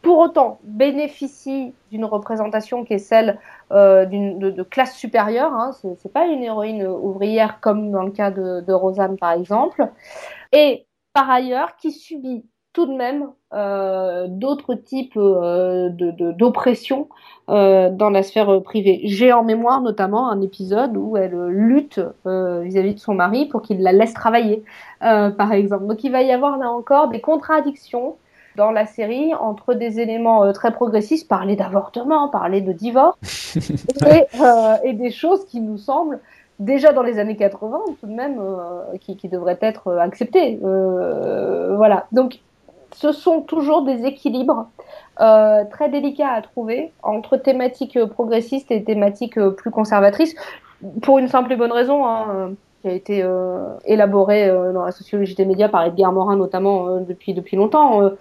[0.08, 3.40] pour autant bénéficie d'une représentation qui est celle
[3.72, 5.54] euh, de, de, classe supérieure.
[5.54, 5.74] Hein.
[5.74, 9.90] Ce n'est pas une héroïne ouvrière comme dans le cas de, de, Rosanne par exemple.
[10.54, 12.46] Et par ailleurs, qui subit
[12.78, 13.26] tout de même
[13.56, 17.10] euh, d'autres types euh, d'oppression
[17.50, 19.02] euh, dans la sphère privée.
[19.06, 23.48] J'ai en mémoire notamment un épisode où elle lutte euh, vis-à-vis -vis de son mari
[23.48, 24.64] pour qu'il la laisse travailler,
[25.02, 25.88] euh, par exemple.
[25.88, 28.16] Donc il va y avoir là encore des contradictions
[28.58, 33.18] dans la série entre des éléments euh, très progressistes, parler d'avortement, parler de divorce,
[34.04, 36.20] euh, et, des choses qui nous semblent
[36.60, 40.60] déjà dans les années 80 tout de même euh, qui, devraient être acceptées.
[40.62, 42.08] voilà.
[42.12, 42.40] Donc
[43.00, 44.70] ce sont toujours des équilibres
[45.20, 50.36] euh, très délicats à trouver entre thématiques progressistes et thématiques plus conservatrices,
[51.02, 52.06] pour une simple et bonne raison.
[52.06, 56.36] Hein, qui a été euh, élaboré euh, dans la sociologie des médias par Edgar Morin
[56.36, 58.12] notamment euh, depuis depuis longtemps,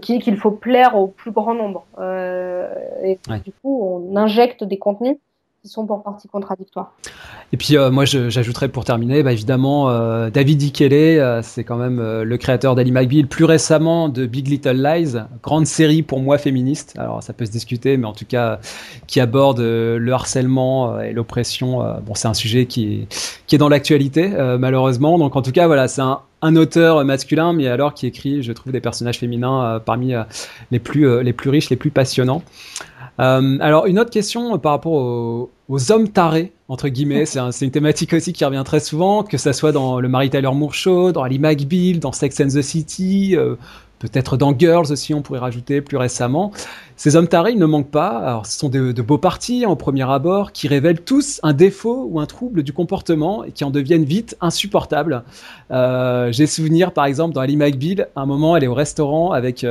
[0.00, 1.86] qui dit qu'il faut plaire au plus grand nombre.
[3.02, 5.16] et du coup, on injecte des contenus
[5.68, 6.92] sont pour partie contradictoires.
[7.52, 11.76] Et puis euh, moi j'ajouterais pour terminer, bah, évidemment euh, David Ikele, euh, c'est quand
[11.76, 16.38] même le créateur d'Ali McBeal, plus récemment de Big Little Lies, grande série pour moi
[16.38, 16.94] féministe.
[16.98, 18.58] Alors ça peut se discuter, mais en tout cas
[19.06, 21.78] qui aborde le harcèlement et l'oppression.
[22.04, 23.06] bon c'est un sujet qui
[23.52, 25.18] est, dans l'actualité malheureusement.
[25.18, 26.20] Donc en tout cas voilà c'est un,
[26.56, 30.12] auteur masculin, mais alors qui écrit, je trouve, des personnages féminins parmi
[30.70, 32.42] les plus riches, les plus passionnants.
[33.18, 38.12] Euh, alors une autre question par rapport aux, hommes tarés entre guillemets, c'est une thématique
[38.12, 41.22] aussi qui revient très souvent, que ça soit dans le Mary Tyler Moore Show, dans
[41.22, 43.54] Ali McBeal, dans Sex and the City, euh,
[44.00, 46.50] peut-être dans Girls aussi, on pourrait rajouter plus récemment.
[46.96, 48.18] Ces hommes tarés, ils ne manquent pas.
[48.18, 52.18] Alors, ce sont de, beaux partis en premier abord qui révèlent tous un défaut ou
[52.18, 55.22] un trouble du comportement et qui en deviennent vite insupportables.
[55.70, 59.64] Euh, J'ai souvenir, par exemple, dans Ali McBeal, un moment, elle est au restaurant avec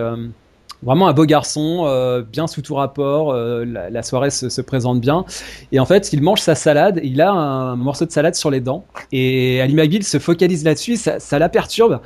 [0.86, 3.32] vraiment un beau garçon, euh, bien sous tout rapport.
[3.32, 5.26] Euh, la, soirée se, présente bien.
[5.72, 7.02] Et en fait, il mange sa salade.
[7.04, 8.86] il a un morceau de salade sur les dents.
[9.12, 10.96] Et Ali McBeal se focalise là-dessus.
[10.96, 12.00] Ça, ça, la perturbe.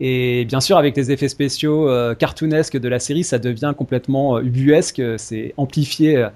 [0.00, 4.40] Et bien sûr, avec les effets spéciaux euh, cartoonesques de la série, ça devient complètement
[4.40, 5.00] ubuesque.
[5.18, 6.26] C'est amplifié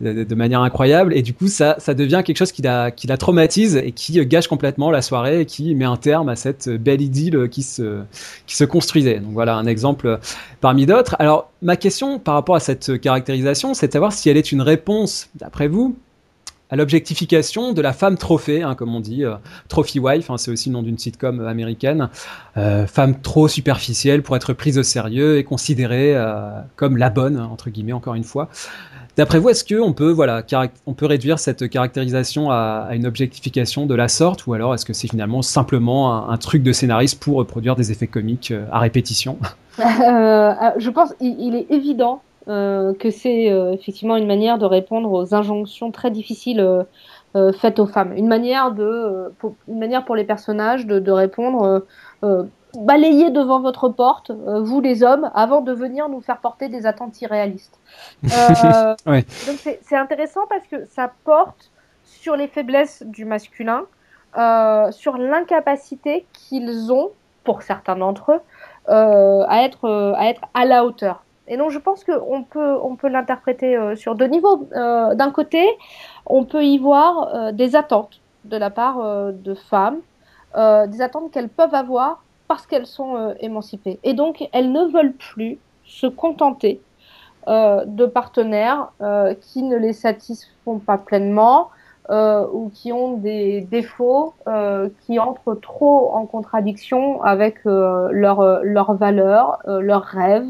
[0.00, 1.16] de, manière incroyable.
[1.16, 4.24] Et du coup, ça, ça devient quelque chose qui la, qui la traumatise et qui
[4.26, 8.02] gâche complètement la soirée et qui met un terme à cette belle idylle qui se,
[8.46, 9.20] qui se construisait.
[9.20, 10.18] Donc voilà un exemple
[10.60, 11.16] parmi d'autres.
[11.18, 14.62] Alors, ma question par rapport à cette caractérisation, c'est de savoir si elle est une
[14.62, 15.96] réponse, d'après vous,
[16.70, 19.34] à l'objectification de la femme trophée, hein, comme on dit, euh,
[19.68, 22.08] trophy wife, hein, c'est aussi le nom d'une sitcom américaine,
[22.56, 27.40] euh, femme trop superficielle pour être prise au sérieux et considérée euh, comme la bonne
[27.40, 28.48] entre guillemets, encore une fois.
[29.16, 30.42] D'après vous, est-ce qu'on peut, voilà,
[30.86, 34.92] on peut réduire cette caractérisation à, une objectification de la sorte, ou alors est-ce que
[34.92, 39.38] c'est finalement simplement un, truc de scénariste pour produire des effets comiques à répétition?
[39.80, 45.90] Euh, Je pense il, est évident que c'est effectivement une manière de répondre aux injonctions
[45.90, 46.84] très difficiles
[47.34, 51.82] faites aux femmes, une manière de, pour, une manière pour les personnages de, de répondre
[52.78, 56.86] balayez devant votre porte, euh, vous les hommes, avant de venir nous faire porter des
[56.86, 57.78] attentes irréalistes.
[58.32, 61.70] Euh, donc c'est intéressant parce que ça porte
[62.04, 63.84] sur les faiblesses du masculin,
[64.36, 67.10] euh, sur l'incapacité qu'ils ont,
[67.44, 68.40] pour certains d'entre eux,
[68.86, 71.24] à, être, à être à la hauteur.
[71.50, 74.68] Et donc je pense qu'on peut, on peut l'interpréter sur deux niveaux.
[74.72, 75.66] D'un côté,
[76.24, 79.98] on peut y voir des attentes de la part de femmes,
[80.54, 84.00] des attentes qu'elles peuvent avoir parce qu'elles sont euh, émancipées.
[84.02, 86.80] Et donc, elles ne veulent plus se contenter
[87.46, 91.70] euh, de partenaires euh, qui ne les satisfont pas pleinement
[92.12, 94.34] ou qui ont des défauts
[95.02, 100.48] qui entrent trop en contradiction avec leurs leur valeurs, leurs rêves,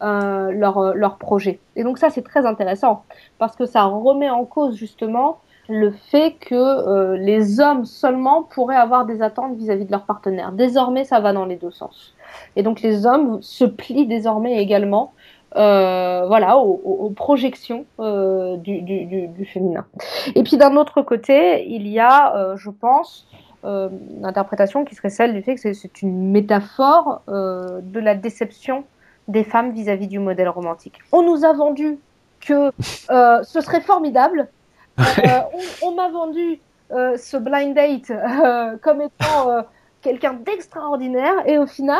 [0.00, 1.58] leurs leur projets.
[1.74, 3.04] Et donc ça, c'est très intéressant
[3.38, 5.38] parce que ça remet en cause justement
[5.68, 10.52] le fait que euh, les hommes seulement pourraient avoir des attentes vis-à-vis de leurs partenaires.
[10.52, 12.14] Désormais, ça va dans les deux sens.
[12.54, 15.12] Et donc les hommes se plient désormais également
[15.56, 19.86] euh, voilà, aux, projections euh, du, du, féminin.
[20.34, 23.26] Et puis d'un autre côté, il y a, je pense,
[23.64, 28.84] une interprétation qui serait celle du fait que c'est une métaphore de la déception
[29.28, 30.98] des femmes vis-à-vis -vis du modèle romantique.
[31.12, 31.98] On nous a vendu
[32.40, 34.48] que ce serait formidable
[34.98, 35.40] euh,
[35.82, 36.58] on, m'a vendu
[36.90, 39.64] euh, ce blind date euh, comme étant
[40.00, 41.98] quelqu'un d'extraordinaire et au final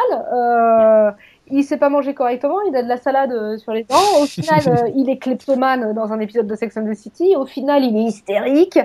[1.48, 4.20] il sait pas manger correctement, il a de la salade sur les dents.
[4.20, 7.36] Au final, il est kleptomane dans un épisode de Sex and the City.
[7.36, 8.76] Au final, il est hystérique,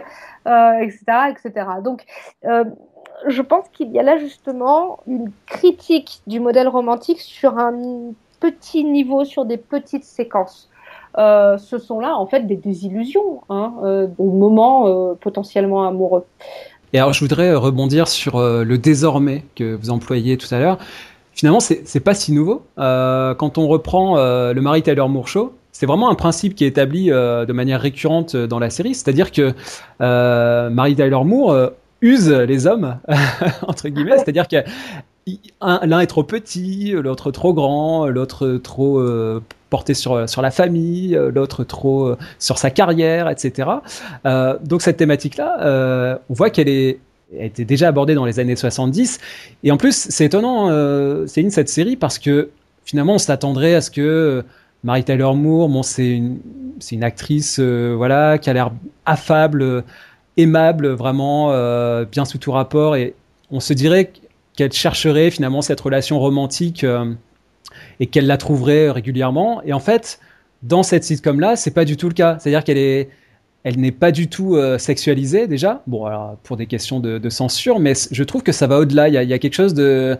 [0.42, 1.00] etc.,
[1.32, 1.66] etc.
[1.84, 2.06] Donc,
[2.44, 8.12] je pense qu'il y a là justement une critique du modèle romantique sur un
[8.42, 10.70] petit niveau, sur des petites séquences.
[11.18, 16.24] Euh, ce sont là en fait des désillusions hein, euh, au moment euh, potentiellement amoureux.
[16.94, 20.78] Et alors je voudrais rebondir sur le désormais que vous employez tout à l'heure.
[21.34, 22.64] Finalement, c'est pas si nouveau.
[22.76, 27.06] quand on reprend le Mary Tyler Moore Show, c'est vraiment un principe qui est établi
[27.08, 29.54] de manière récurrente dans la série, c'est-à-dire que
[30.02, 31.72] Mary Tyler Moore
[32.02, 32.98] use les hommes
[33.66, 34.58] entre guillemets, c'est-à-dire que
[35.62, 41.18] l'un est trop petit, l'autre trop grand, l'autre trop euh, porté sur, sur la famille,
[41.34, 43.70] l'autre trop euh, sur sa carrière, etc.
[44.26, 47.00] Euh, donc cette thématique-là, on voit qu'elle est
[47.40, 49.22] a été déjà abordée dans les années 70.
[49.64, 50.68] Et en plus, c'est étonnant,
[51.28, 52.50] c'est une cette série parce que
[52.84, 54.44] finalement, on s'attendrait à ce que
[54.84, 56.40] Mary Tyler Moore, bon, c'est une,
[56.92, 58.74] une actrice, voilà, qui a l'air
[59.06, 59.86] affable,
[60.36, 61.54] aimable, vraiment
[62.04, 63.14] bien sous tout rapport, et
[63.50, 64.12] on se dirait
[64.62, 66.86] qu'elle chercherait finalement cette relation romantique
[68.00, 69.64] et qu'elle la trouverait régulièrement.
[69.64, 70.20] Et en fait,
[70.62, 72.38] dans cette sitcom-là, c'est pas du tout le cas.
[72.40, 73.10] C'est-à-dire qu'elle est,
[73.64, 75.82] elle n'est pas du tout euh, sexualisée déjà.
[75.88, 79.08] Bon, alors, pour des questions de, censure, mais je trouve que ça va au-delà.
[79.08, 80.16] Il, y a, quelque chose de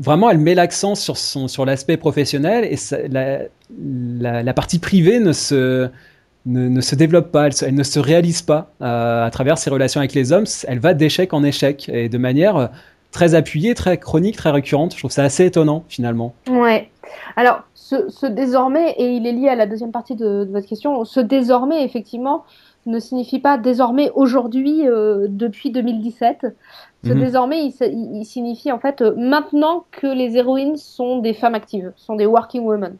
[0.00, 2.76] vraiment, elle met l'accent sur son sur l'aspect professionnel et
[3.08, 5.88] la, la, partie privée ne se
[6.46, 10.14] ne, se développe pas, elle, ne se réalise pas euh, à travers ses relations avec
[10.14, 10.44] les hommes.
[10.68, 12.66] Elle va d'échec en échec et de manière euh,
[13.16, 14.92] très appuyée, très chronique, très récurrente.
[14.92, 16.34] Je trouve ça assez étonnant finalement.
[16.50, 16.90] Ouais.
[17.36, 21.20] Alors, ce, désormais, et il est lié à la deuxième partie de, votre question, ce
[21.20, 22.44] désormais, effectivement,
[22.84, 26.46] ne signifie pas désormais aujourd'hui, euh, depuis 2017.
[27.04, 27.18] Ce mhm.
[27.18, 32.16] désormais, il, signifie en fait euh, maintenant que les héroïnes sont des femmes actives, sont
[32.16, 32.96] des working women.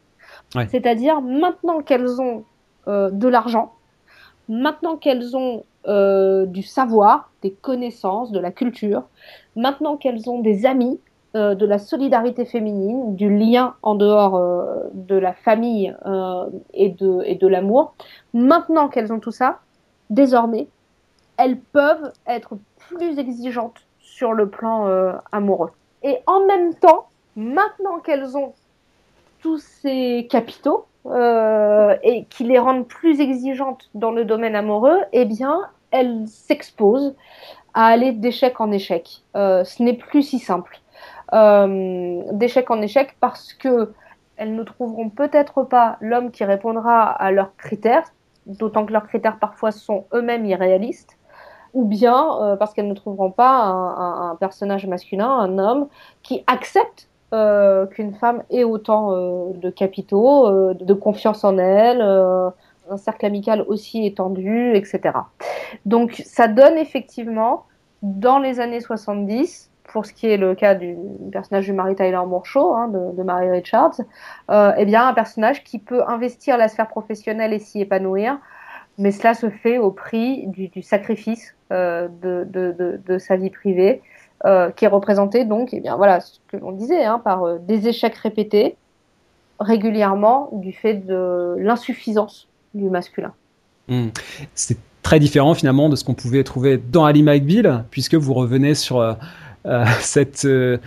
[0.69, 2.43] C'est-à-dire maintenant qu'elles ont
[2.87, 3.73] euh, de l'argent,
[4.49, 9.03] maintenant qu'elles ont du savoir, des connaissances, de la culture,
[9.55, 10.99] maintenant qu'elles ont des amis,
[11.37, 16.89] euh, de la solidarité féminine, du lien en dehors euh, de la famille euh, et
[16.89, 17.93] de l'amour.
[18.33, 19.59] Maintenant qu'elles ont tout ça,
[20.09, 20.67] désormais,
[21.35, 22.57] elles peuvent être
[22.89, 24.87] plus exigeantes sur le plan
[25.31, 25.69] amoureux.
[26.01, 28.53] Et en même temps, maintenant qu'elles ont
[29.41, 35.67] tous ces capitaux et qui les rendent plus exigeantes dans le domaine amoureux, eh bien,
[35.91, 37.15] elles s'exposent
[37.73, 39.23] à aller d'échec en échec.
[39.33, 40.81] ce n'est plus si simple.
[41.33, 43.91] Euh, d'échec en échec parce que
[44.37, 48.13] elles ne trouveront peut-être pas l'homme qui répondra à leurs critères,
[48.45, 51.17] d'autant que leurs critères parfois sont eux-mêmes irréalistes,
[51.73, 55.87] ou bien euh, parce qu'elles ne trouveront pas un, personnage masculin, un homme,
[56.23, 59.11] qui accepte euh, qu'une femme ait autant
[59.51, 62.01] de capitaux, de confiance en elle,
[62.89, 65.17] un cercle amical aussi étendu, etc.
[65.85, 67.65] Donc ça donne effectivement,
[68.01, 70.95] dans les années 70, pour ce qui est le cas du
[71.31, 73.99] personnage de Mary Tyler Moore hein, de, Mary Richards,
[74.51, 78.37] euh, eh bien un personnage qui peut investir la sphère professionnelle et s'y épanouir,
[78.97, 84.01] mais cela se fait au prix du, sacrifice euh, de, sa vie privée,
[84.45, 87.87] euh, qui est représenté donc, eh bien voilà, ce que l'on disait, hein, par des
[87.87, 88.75] échecs répétés
[89.59, 92.47] régulièrement du fait de l'insuffisance
[92.77, 93.33] du masculin.
[93.87, 94.07] Hmm.
[94.53, 98.75] C'est très différent finalement de ce qu'on pouvait trouver dans Ali McBeal, puisque vous revenez
[98.75, 99.13] sur euh,
[100.01, 100.77] cette euh,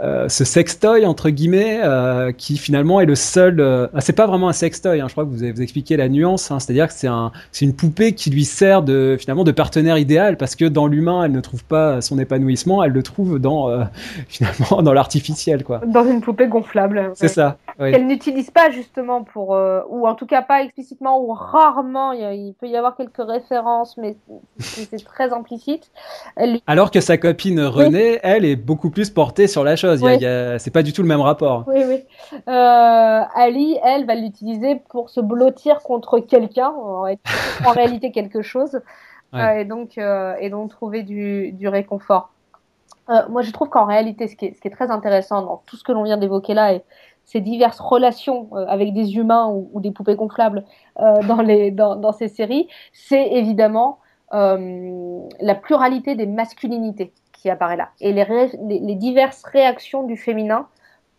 [0.00, 4.26] euh, ce sextoy entre guillemets euh, qui finalement est le seul euh, ah, c'est pas
[4.26, 6.88] vraiment un sextoy hein, je crois que vous avez vous expliqué la nuance hein, c'est-à-dire
[6.88, 10.56] que c'est un c'est une poupée qui lui sert de finalement de partenaire idéal parce
[10.56, 13.68] que dans l'humain elle ne trouve pas son épanouissement elle le trouve dans
[14.28, 15.82] finalement dans l'artificiel quoi.
[15.86, 19.50] Dans une poupée gonflable c'est ça qu'elle n'utilise pas justement pour
[19.90, 24.16] ou en tout cas pas explicitement ou rarement il, peut y avoir quelques références mais
[24.58, 25.90] c'est très implicite.
[26.66, 30.00] Alors que sa copine Renée elle est beaucoup plus portée sur la chose
[30.58, 31.64] c'est pas du tout le même rapport.
[31.66, 32.04] Oui, oui.
[32.48, 37.04] Euh, Ali, elle, va l'utiliser pour se blottir contre quelqu'un, en,
[37.72, 38.80] réalité quelque chose,
[39.34, 42.30] euh, et, donc, euh, et donc trouver du, réconfort.
[43.28, 45.76] moi, je trouve qu'en réalité, ce qui, est, ce qui, est, très intéressant dans tout
[45.76, 46.82] ce que l'on vient d'évoquer là, et
[47.24, 50.64] ces diverses relations avec des humains ou, des poupées gonflables
[50.98, 53.98] dans, les, dans, dans ces séries, c'est évidemment
[54.32, 57.12] la pluralité des masculinités
[57.50, 58.26] apparaît là et les,
[58.68, 60.68] les, diverses réactions du féminin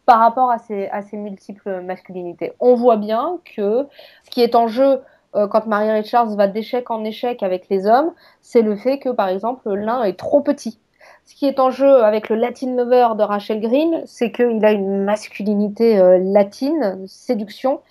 [0.06, 2.54] par rapport à ces, à ces multiples masculinités.
[2.60, 3.88] On voit bien que
[4.26, 5.02] ce qui est en jeu
[5.36, 8.12] euh, quand Marie Richards va d'échec en échec avec les hommes,
[8.42, 10.80] c'est le fait que, par exemple, l'un est trop petit.
[11.26, 14.72] Ce qui est en jeu avec le Latin Lover de Rachel Green, c'est qu'il a
[14.72, 17.82] une masculinité euh, latine, séduction,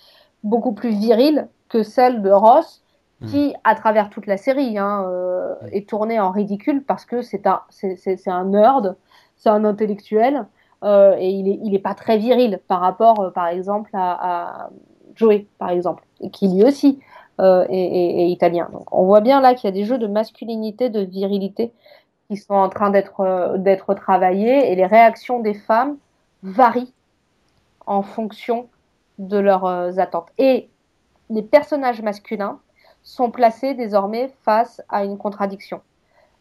[0.43, 2.82] beaucoup plus virile que celle de Ross.
[3.27, 7.47] Qui, à travers toute la série, hein, euh, est tourné en ridicule parce que c'est
[7.47, 8.95] un, c'est, un nerd,
[9.35, 10.45] c'est un intellectuel,
[10.83, 14.65] euh, et il est, il est pas très viril par rapport, euh, par exemple, à,
[14.65, 14.69] à,
[15.15, 16.99] Joey, par exemple, qui lui aussi
[17.39, 18.69] est, est, italien.
[18.71, 21.71] Donc, on voit bien là qu'il y a des jeux de masculinité, de virilité
[22.29, 25.97] qui sont en train d'être, d'être travaillés, et les réactions des femmes
[26.41, 26.93] varient
[27.85, 28.67] en fonction
[29.19, 30.29] de leurs attentes.
[30.37, 30.69] Et
[31.29, 32.59] les personnages masculins
[33.03, 35.81] sont placés désormais face à une contradiction,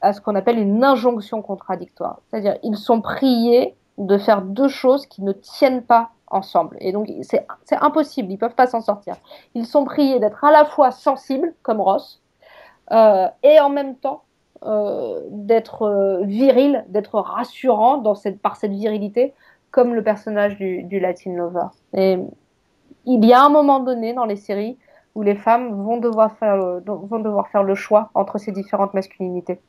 [0.00, 2.20] à ce qu'on appelle une injonction contradictoire.
[2.28, 6.76] C'est-à-dire, ils sont priés de faire deux choses qui ne tiennent pas ensemble.
[6.80, 7.46] Et donc, c'est
[7.80, 9.16] impossible, ils ne peuvent pas s'en sortir.
[9.54, 12.22] Ils sont priés d'être à la fois sensibles, comme Ross,
[12.90, 14.22] euh, et en même temps
[14.64, 18.02] euh, d'être euh, viril, d'être rassurant
[18.42, 19.34] par cette virilité,
[19.70, 21.66] comme le personnage du Latin Lover.
[21.94, 22.18] Et
[23.04, 24.78] il y a un moment donné dans les séries
[25.14, 26.56] où les femmes vont devoir faire,
[26.86, 29.60] vont devoir faire le choix entre ces différentes masculinités.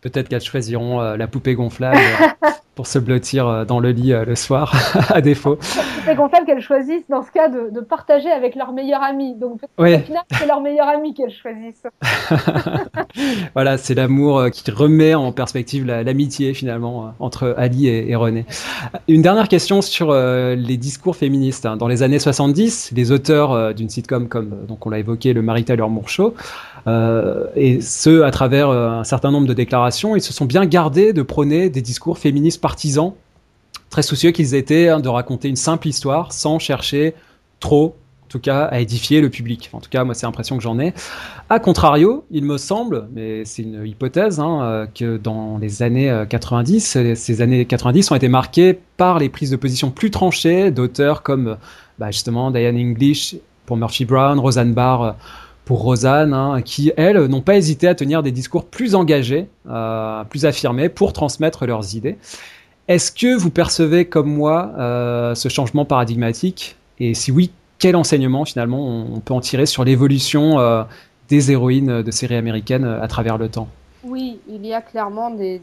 [0.00, 1.98] Peut-être qu'elles choisiront euh, la poupée gonflable
[2.74, 4.72] pour se blottir euh, dans le lit euh, le soir,
[5.10, 5.56] à défaut.
[5.56, 9.34] Poupée gonflable qu'elles choisissent dans ce cas de, partager avec leur meilleur ami.
[9.34, 11.82] Donc au final, c'est leur meilleur ami qu'elles choisissent.
[13.54, 18.46] voilà, c'est l'amour qui remet en perspective l'amitié finalement entre Ali et, René.
[19.08, 21.66] Une dernière question sur les discours féministes.
[21.66, 21.76] Hein.
[21.76, 26.08] Dans les années 70, les auteurs d'une sitcom comme donc on l'a évoqué, le Moore
[26.08, 26.34] Show,
[26.86, 30.66] euh, et ce, à travers euh, un certain nombre de déclarations, ils se sont bien
[30.66, 33.12] gardés de prôner des discours féministes partisans,
[33.90, 37.14] très soucieux qu'ils étaient hein, de raconter une simple histoire sans chercher
[37.60, 39.70] trop, en tout cas, à édifier le public.
[39.72, 40.94] en tout cas, moi, c'est l'impression que j'en ai.
[41.50, 46.24] A contrario, il me semble, mais c'est une hypothèse, hein, euh, que dans les années
[46.28, 51.22] 90, ces années 90 ont été marquées par les prises de position plus tranchées d'auteurs
[51.22, 51.56] comme
[51.98, 55.14] bah, justement Diane English pour Murphy Brown, Roseanne Barr
[55.64, 60.24] pour Rosanne, hein, qui, elles, n'ont pas hésité à tenir des discours plus engagés, euh,
[60.24, 62.16] plus affirmés, pour transmettre leurs idées.
[62.88, 66.76] Est-ce que vous percevez comme moi euh, ce changement paradigmatique?
[66.98, 70.82] Et si oui, quel enseignement finalement on, peut en tirer sur l'évolution euh,
[71.28, 73.68] des héroïnes de séries américaines à travers le temps?
[74.04, 75.60] Oui, il y a clairement des,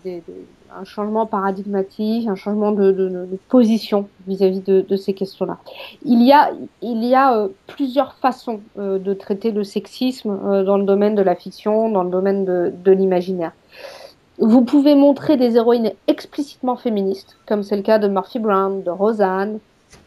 [0.77, 5.57] un changement paradigmatique, un changement de, position vis-à-vis de, ces questions-là.
[6.03, 6.51] Il y a,
[6.81, 11.15] il y a euh, plusieurs façons euh, de traiter le sexisme euh, dans le domaine
[11.15, 13.51] de la fiction, dans le domaine de, l'imaginaire.
[14.39, 18.89] Vous pouvez montrer des héroïnes explicitement féministes, comme c'est le cas de Murphy Brown, de
[18.89, 19.59] Roseanne,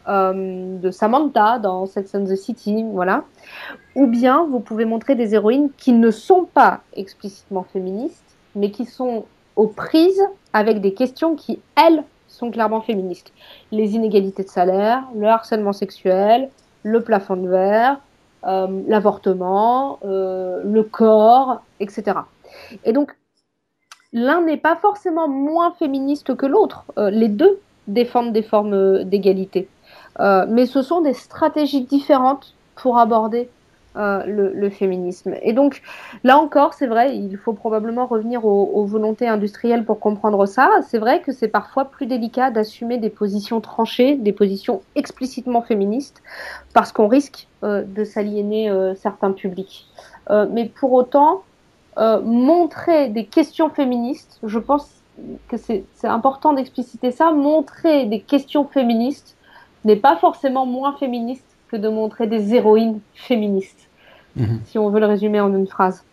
[0.07, 3.23] de Samantha dans Sex and the City, voilà.
[3.95, 8.85] Ou bien vous pouvez montrer des héroïnes qui ne sont pas explicitement féministes, mais qui
[8.85, 10.23] sont aux prises
[10.53, 13.31] avec des questions qui, elles, sont clairement féministes.
[13.71, 16.49] Les inégalités de salaire, le harcèlement sexuel,
[16.83, 17.99] le plafond de verre,
[18.45, 22.17] euh, l'avortement, euh, le corps, etc.
[22.83, 23.15] Et donc,
[24.11, 26.85] l'un n'est pas forcément moins féministe que l'autre.
[26.97, 29.67] Euh, les deux défendent des formes d'égalité.
[30.19, 33.49] mais ce sont des stratégies différentes pour aborder
[33.95, 35.35] euh, le, féminisme.
[35.43, 35.83] Et donc,
[36.23, 40.69] là encore, c'est vrai, il faut probablement revenir aux, volontés industrielles pour comprendre ça.
[40.87, 46.23] C'est vrai que c'est parfois plus délicat d'assumer des positions tranchées, des positions explicitement féministes,
[46.73, 49.85] parce qu'on risque euh, de s'aliéner euh, certains publics.
[50.49, 51.43] mais pour autant,
[51.97, 54.89] montrer des questions féministes, je pense
[55.47, 59.37] que c'est important d'expliciter ça, montrer des questions féministes
[59.85, 63.87] n'est pas forcément moins féministe de montrer des héroïnes féministes,
[64.35, 64.59] mhm.
[64.65, 66.03] si on veut le résumer en une phrase.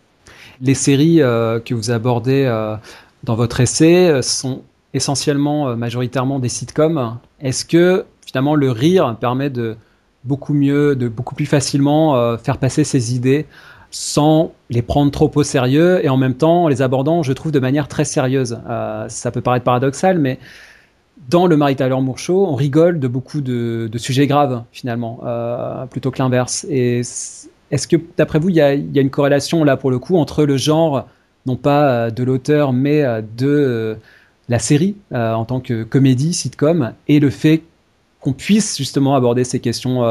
[0.61, 2.75] Les séries euh, que vous abordez euh,
[3.23, 4.61] dans votre essai euh, sont
[4.93, 7.17] essentiellement, majoritairement des sitcoms.
[7.39, 9.77] Est-ce que finalement le rire permet de
[10.25, 13.45] beaucoup mieux, de beaucoup plus facilement faire passer ses idées
[13.89, 17.53] sans les prendre trop au sérieux et en même temps en les abordant, je trouve,
[17.53, 18.59] de manière très sérieuse?
[19.07, 20.39] ça peut paraître paradoxal, mais
[21.29, 25.85] dans le Mary Tyler Moore Show, on rigole de beaucoup de, sujets graves, finalement, euh,
[25.85, 26.65] plutôt que l'inverse.
[26.69, 30.45] Et est-ce que, d'après vous, il y, a, une corrélation, là, pour le coup, entre
[30.45, 31.07] le genre,
[31.45, 33.97] non pas euh, de l'auteur, mais euh, de
[34.49, 37.61] la série, en tant que comédie, sitcom, et le fait
[38.19, 40.03] qu'on puisse, justement, aborder ces questions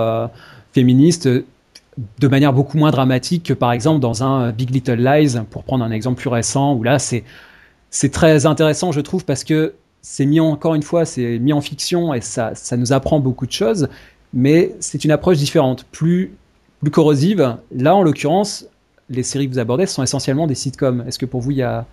[0.73, 5.65] féministes de manière beaucoup moins dramatique que, par exemple, dans un Big Little Lies, pour
[5.65, 10.27] prendre un exemple plus récent, où là, c'est très intéressant, je trouve, parce que c'est
[10.27, 13.53] mis encore une fois, c'est mis en fiction et ça, ça nous apprend beaucoup de
[13.53, 13.89] choses,
[14.33, 16.33] mais c'est une approche différente, plus,
[16.81, 17.57] plus corrosive.
[17.73, 18.67] Là, en l'occurrence,
[19.09, 21.05] les séries que vous abordez sont essentiellement des sitcoms.
[21.07, 21.85] Est-ce que pour vous, il y a...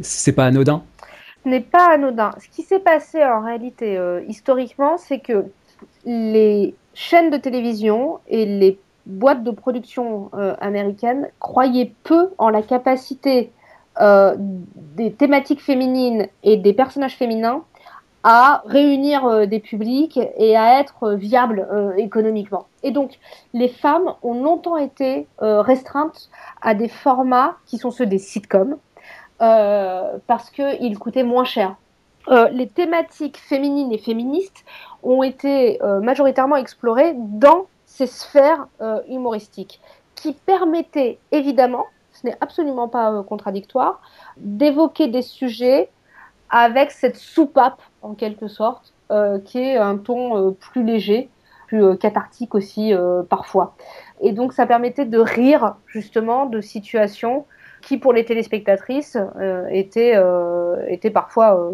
[0.00, 0.82] c'est pas anodin?
[1.44, 2.32] Ce n'est pas anodin.
[2.38, 5.46] Ce qui s'est passé en réalité euh, historiquement, c'est que
[6.04, 12.62] les chaînes de télévision et les boîtes de production euh, américaines croyaient peu en la
[12.62, 13.50] capacité
[14.00, 17.64] euh, des thématiques féminines et des personnages féminins
[18.22, 22.66] à réunir euh, des publics et à être euh, économiquement.
[22.82, 23.18] Et donc,
[23.52, 26.30] les femmes ont longtemps été restreintes
[26.62, 28.78] à des formats qui sont ceux des sitcoms,
[29.38, 31.76] parce qu'ils coûtaient moins cher.
[32.52, 34.64] les thématiques féminines et féministes
[35.02, 38.66] ont été majoritairement explorées dans ces sphères
[39.08, 39.80] humoristiques,
[40.14, 41.86] qui permettaient évidemment
[42.20, 44.00] ce n'est absolument pas euh, contradictoire,
[44.36, 45.88] d'évoquer des sujets
[46.50, 51.30] avec cette soupape, en quelque sorte, euh, qui est un ton euh, plus léger,
[51.66, 52.92] plus cathartique aussi
[53.28, 53.76] parfois.
[54.20, 57.46] Et donc ça permettait de rire justement de situations
[57.82, 59.16] qui pour les téléspectatrices
[59.70, 60.14] était,
[60.88, 61.70] était parfois,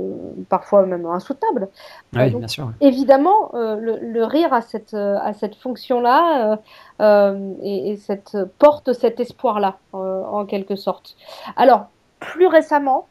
[0.48, 1.68] parfois même insoutenable.
[2.14, 2.72] Oui, bien sûr.
[2.80, 6.59] Évidemment, le, rire a cette, à cette fonction-là
[7.00, 11.16] et, et, cette, porte cet espoir-là, en quelque sorte.
[11.57, 11.86] Alors,
[12.20, 13.07] plus récemment,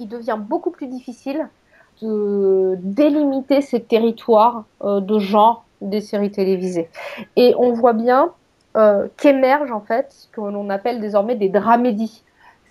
[0.00, 1.48] il devient beaucoup plus difficile
[2.02, 6.88] de délimiter ces territoires euh, de genre des séries télévisées.
[7.36, 8.32] Et on voit bien
[8.76, 12.22] euh, qu'émergent en fait ce que l'on appelle désormais des dramédies,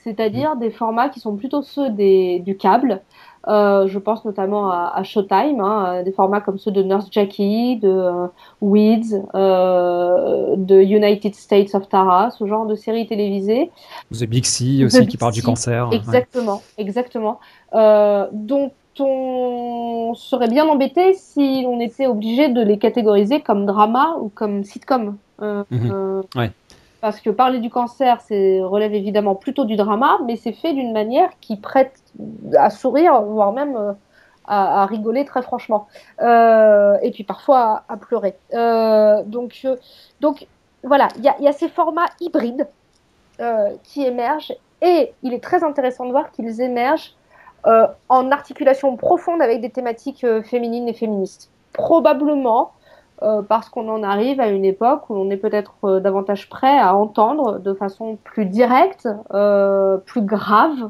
[0.04, 3.02] c'est-à-dire des formats qui sont plutôt ceux des, du câble.
[3.48, 8.28] Euh, je pense notamment à, Showtime, hein, des formats comme ceux de Nurse Jackie, de
[8.62, 13.72] Weeds, de United States of Tara, ce genre de séries télévisées.
[14.12, 15.90] The Big C aussi qui parle du cancer.
[15.92, 17.40] Exactement, exactement.
[18.32, 24.30] donc on serait bien embêté si on était obligé de les catégoriser comme drama ou
[24.30, 25.18] comme sitcom.
[25.42, 25.92] Euh, mhm.
[26.38, 26.48] euh,
[27.02, 30.94] parce que parler du cancer, c'est relève évidemment plutôt du drama, mais c'est fait d'une
[30.94, 32.00] manière qui prête
[32.56, 33.94] à sourire, voire même euh,
[34.46, 35.88] à, rigoler très franchement.
[36.20, 38.36] et puis parfois à, pleurer.
[39.26, 39.66] donc,
[40.20, 40.48] donc
[40.84, 42.68] voilà, il y, y a, ces formats hybrides
[43.84, 47.16] qui émergent et il est très intéressant de voir qu'ils émergent
[47.68, 51.52] euh, en articulation profonde avec des thématiques euh, féminines et féministes.
[51.74, 52.72] Probablement
[53.24, 56.96] euh, parce qu'on en arrive à une époque où on est peut-être davantage prêt à
[56.96, 59.08] entendre de façon plus directe,
[60.06, 60.90] plus grave,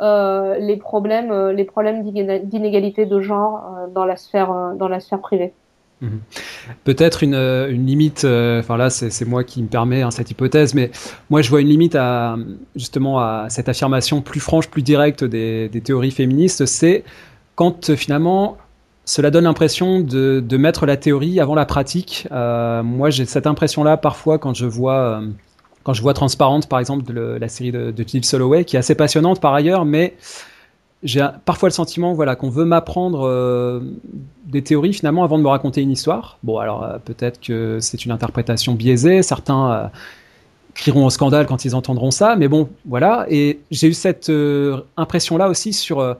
[0.00, 3.62] les problèmes, les problèmes d'inégalité de genre
[3.94, 5.52] dans la sphère, dans la sphère privée.
[6.02, 6.20] Mhm.
[6.82, 7.36] Peut-être une,
[7.86, 10.90] limite, euh, enfin là c'est moi qui me permet hein, cette hypothèse, mais
[11.30, 12.36] moi je vois une limite à
[12.74, 17.04] justement à cette affirmation plus franche, plus directe des, théories féministes, c'est
[17.54, 18.56] quand euh, finalement
[19.04, 22.28] cela donne l'impression de, mettre la théorie avant la pratique.
[22.30, 25.28] Euh, moi j'ai cette impression-là parfois quand je vois euh,
[25.82, 28.78] quand je vois Transparente par exemple de la série de, de Philip Soloway, qui est
[28.78, 30.14] assez passionnante par ailleurs, mais
[31.02, 33.80] j'ai parfois le sentiment voilà qu'on veut m'apprendre euh,
[34.46, 36.38] des théories finalement avant de me raconter une histoire.
[36.44, 39.90] Bon alors peut-être que c'est une interprétation biaisée, certains
[40.74, 43.26] crieront au scandale quand ils entendront ça, mais bon voilà.
[43.28, 44.30] Et j'ai eu cette
[44.96, 46.16] impression là aussi sur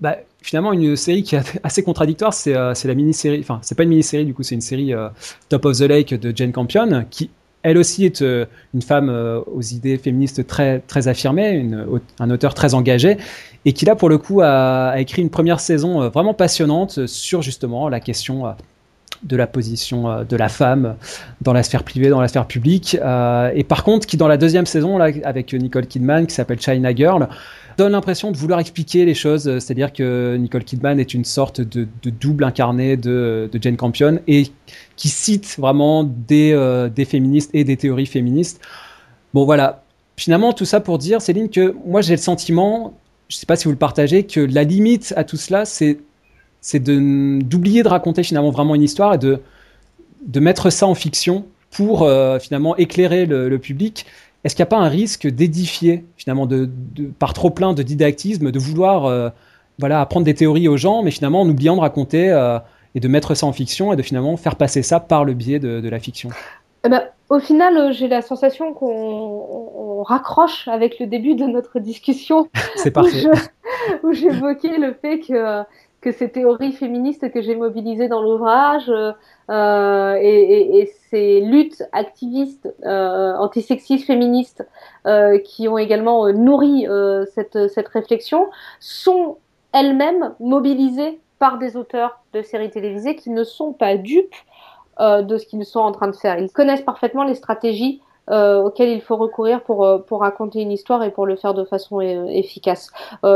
[0.00, 3.90] bah, finalement une série qui est assez contradictoire, c'est la mini-série, enfin c'est pas une
[3.90, 4.92] mini-série du coup, c'est une série
[5.48, 7.30] Top of the Lake de Jane Campion qui
[7.62, 9.10] elle aussi est une femme
[9.46, 11.68] aux idées féministes très très affirmées,
[12.18, 13.18] un auteur très engagé
[13.64, 17.42] et qui là pour le coup a, écrit une première saison euh, vraiment passionnante sur
[17.42, 18.52] justement la question euh,
[19.22, 20.96] de la position euh, de la femme
[21.42, 22.94] dans la sphère privée, dans la sphère publique.
[22.94, 26.94] et par contre, qui dans la deuxième saison, là, avec Nicole Kidman, qui s'appelle China
[26.94, 27.28] Girl,
[27.76, 29.44] donne l'impression de vouloir expliquer les choses.
[29.58, 34.48] C'est-à-dire que Nicole Kidman est une sorte de, double incarné de, Jane Campion et
[34.96, 38.60] qui cite vraiment des, des féministes et des théories féministes.
[39.34, 39.84] Bon voilà.
[40.16, 42.94] Finalement, tout ça pour dire, Céline, que moi j'ai le sentiment
[43.30, 45.98] je ne sais pas si vous le partagez, que la limite à tout cela, c'est
[46.74, 49.40] d'oublier de, raconter finalement vraiment une histoire et de,
[50.26, 54.04] de mettre ça en fiction pour euh, finalement éclairer le, public.
[54.44, 56.68] Est-ce qu'il n'y a pas un risque d'édifier finalement de,
[57.18, 59.28] par trop plein de didactisme, de vouloir euh,
[59.78, 62.58] voilà apprendre des théories aux gens, mais finalement en oubliant de raconter euh,
[62.94, 65.58] et de mettre ça en fiction et de finalement faire passer ça par le biais
[65.58, 66.30] de, la fiction?
[66.84, 71.78] Eh ben, au final, euh, j'ai la sensation qu'on raccroche avec le début de notre
[71.78, 72.48] discussion.
[72.76, 73.24] C'est parfait.
[74.02, 75.62] Où j'évoquais le fait que,
[76.00, 78.90] que ces théories féministes que j'ai mobilisées dans l'ouvrage
[79.50, 84.64] euh, et, ces luttes activistes, euh, antisexistes, féministes,
[85.08, 86.86] euh, qui ont également nourri
[87.34, 88.48] cette, réflexion,
[88.78, 89.38] sont
[89.72, 94.34] elles-mêmes mobilisées par des auteurs de séries télévisées qui ne sont pas dupes
[95.00, 96.38] de ce qu'ils sont en train de faire.
[96.38, 99.80] Ils connaissent parfaitement les stratégies euh, auxquelles il faut recourir pour,
[100.20, 102.90] raconter une histoire et pour le faire de façon efficace.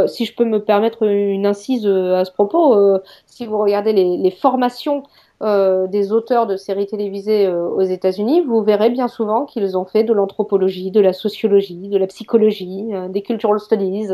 [0.06, 5.02] si je peux me permettre une incise à ce propos, si vous regardez les formations
[5.40, 10.14] des auteurs de séries télévisées aux États-Unis, vous verrez bien souvent qu'ils ont fait de
[10.14, 14.08] l'anthropologie, de la sociologie, de la psychologie, des cultural studies,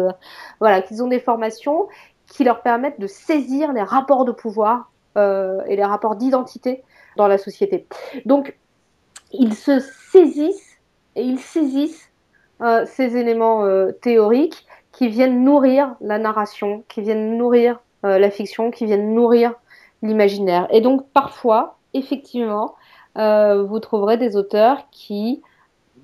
[0.58, 1.86] voilà, qu'ils ont des formations
[2.26, 6.82] qui leur permettent de saisir les rapports de pouvoir et les rapports d'identité
[7.16, 7.86] dans la société.
[8.24, 8.58] Donc,
[9.32, 9.78] ils se
[10.10, 10.78] saisissent
[11.16, 12.10] et ils saisissent
[12.62, 18.30] euh, ces éléments euh, théoriques qui viennent nourrir la narration, qui viennent nourrir euh, la
[18.30, 19.54] fiction, qui viennent nourrir
[20.02, 20.66] l'imaginaire.
[20.70, 22.74] Et donc, parfois, effectivement,
[23.16, 25.42] vous trouverez des auteurs qui,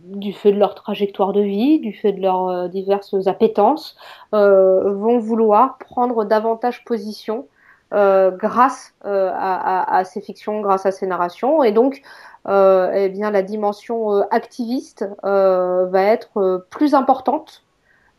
[0.05, 3.97] du fait de leur trajectoire de vie, du fait de leurs diverses appétences,
[4.33, 7.47] vont vouloir prendre davantage position
[7.95, 11.63] euh, grâce euh, à, à, ces fictions, grâce à ces narrations.
[11.63, 12.03] Et donc,
[12.49, 17.65] eh bien, la dimension activiste va être plus importante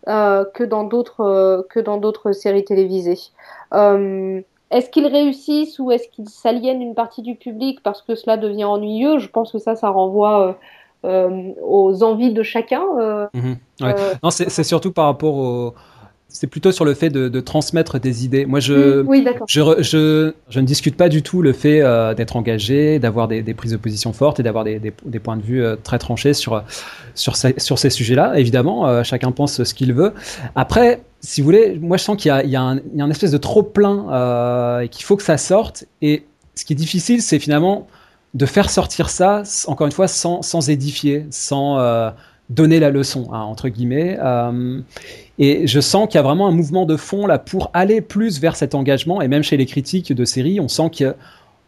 [0.06, 3.20] que dans d'autres séries télévisées.
[4.72, 8.66] Est-ce qu'ils réussissent ou est-ce qu'ils s'aliènent une partie du public parce que cela devient
[8.66, 9.20] ennuyeux?
[9.20, 10.58] Je pense que ça, ça renvoie
[11.04, 12.84] aux envies de chacun.
[13.34, 13.54] Mmh
[14.24, 15.74] non, c'est surtout par rapport au
[16.30, 18.46] c'est plutôt sur le fait de, transmettre des idées.
[18.46, 22.36] Moi, je, mm, je, je, je, ne discute pas du tout le fait euh, d'être
[22.36, 25.76] engagé, d'avoir des, prises de position fortes et d'avoir des, des, points de vue euh,
[25.82, 26.64] très tranchés sur,
[27.16, 28.38] sur, sur ces sujets-là.
[28.38, 30.14] Évidemment, euh, chacun pense ce qu'il veut.
[30.56, 33.38] Après, si vous voulez, moi, je sens qu'il y, y, y, a un espèce de
[33.38, 35.86] trop plein et qu'il faut que ça sorte.
[36.02, 36.26] Et
[36.56, 37.88] ce qui est difficile, c'est finalement
[38.34, 42.12] de faire sortir ça, encore une fois, sans, sans édifier, sans
[42.50, 44.18] donner la leçon, hein, entre guillemets.
[44.22, 44.80] Euh,
[45.40, 48.40] et je sens qu'il y a vraiment un mouvement de fond là pour aller plus
[48.40, 49.22] vers cet engagement.
[49.22, 51.14] Et même chez les critiques de séries, on sent qu'il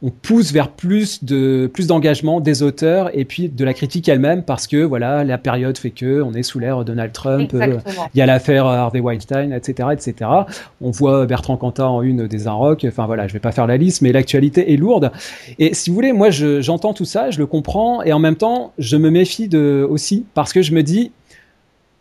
[0.02, 4.44] on pousse vers plus de plus d'engagement des auteurs et puis de la critique elle-même
[4.44, 7.80] parce que voilà la période fait que on est sous l'ère Donald Trump, euh,
[8.14, 10.32] il y a l'affaire Harvey Weinstein, etc., etc.
[10.80, 12.86] On voit Bertrand Cantat en une des Inrocks.
[12.88, 15.12] Enfin voilà, je vais pas faire la liste, mais l'actualité est lourde.
[15.58, 18.72] Et si vous voulez, moi j'entends tout ça, je le comprends et en même temps
[18.78, 21.12] je me méfie de aussi parce que je me dis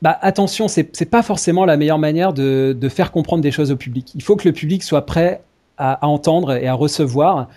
[0.03, 3.73] bah attention, c'est c'est pas forcément la meilleure manière de, de faire comprendre des choses
[3.73, 4.13] au public.
[4.15, 5.43] Il faut que le public soit prêt
[5.77, 7.49] à, à entendre et à recevoir.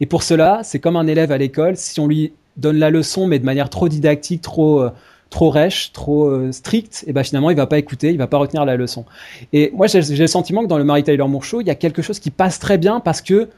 [0.00, 3.26] Et pour cela, c'est comme un élève à l'école, si on lui donne la leçon
[3.26, 4.90] mais de manière trop didactique, trop euh,
[5.30, 8.38] trop rêche, trop euh, stricte, et ben finalement il va pas écouter, il va pas
[8.38, 9.04] retenir la leçon.
[9.52, 12.02] Et moi j'ai le sentiment que dans le Mary Tyler Moore il y a quelque
[12.02, 13.48] chose qui passe très bien parce que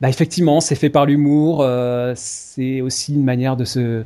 [0.00, 4.04] bah effectivement, c'est fait par l'humour, euh, c'est aussi une manière de se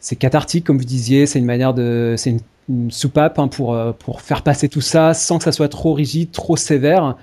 [0.00, 2.40] c'est cathartique comme vous disiez, c'est une manière de c'est une,
[2.90, 6.56] soupape hein, pour pour faire passer tout ça sans que ça soit trop rigide, trop
[6.56, 7.16] sévère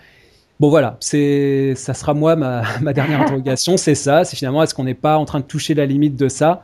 [0.59, 2.35] Bon voilà, c'est ça sera moi
[2.81, 5.73] ma, dernière interrogation, c'est ça, c'est finalement est-ce qu'on n'est pas en train de toucher
[5.73, 6.63] la limite de ça?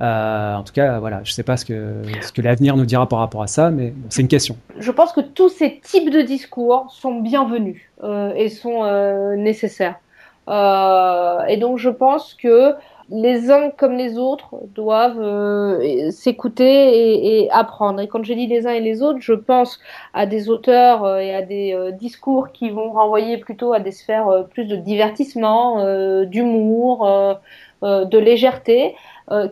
[0.00, 2.02] Euh, en tout cas, voilà, je ne sais pas ce que,
[2.40, 4.56] l'avenir nous dira par rapport à ça, mais c'est une question.
[4.78, 10.00] Je pense que tous ces types de discours sont bienvenus euh, et sont euh, nécessaires.
[10.48, 12.74] Et donc, je pense que
[13.10, 18.00] les uns comme les autres doivent euh, s'écouter et, apprendre.
[18.00, 19.80] Et quand je dis les uns et les autres, je pense
[20.12, 23.92] à des auteurs euh, et à des euh, discours qui vont renvoyer plutôt à des
[23.92, 25.84] sphères plus de divertissement,
[26.24, 27.08] d'humour,
[27.82, 28.94] de légèreté,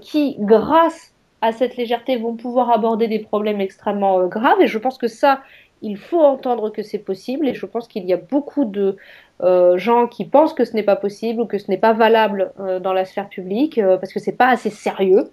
[0.01, 4.61] qui, grâce à cette légèreté, vont pouvoir aborder des problèmes extrêmement graves.
[4.61, 5.41] Et je pense que ça,
[5.83, 7.49] il faut entendre que c'est possible.
[7.49, 8.97] Et je pense qu'il y a beaucoup de
[9.43, 12.53] euh, gens qui pensent que ce n'est pas possible ou que ce n'est pas valable
[12.59, 15.31] euh, dans la sphère publique euh, parce que c'est pas assez sérieux.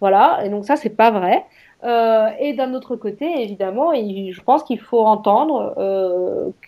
[0.00, 1.44] Voilà, et donc ça c'est pas vrai.
[2.40, 5.74] et d'un autre côté, évidemment, je pense qu'il faut entendre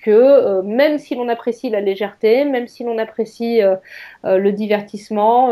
[0.05, 3.61] que même si l'on apprécie la légèreté, même si l'on apprécie
[4.25, 5.51] le divertissement,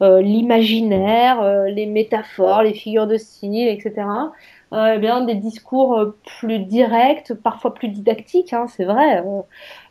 [0.00, 4.26] l'imaginaire, les métaphores, les figures de style, etc., euh,
[4.72, 9.24] eh bien, des discours euh, plus directs, parfois plus didactiques, hein, c'est vrai,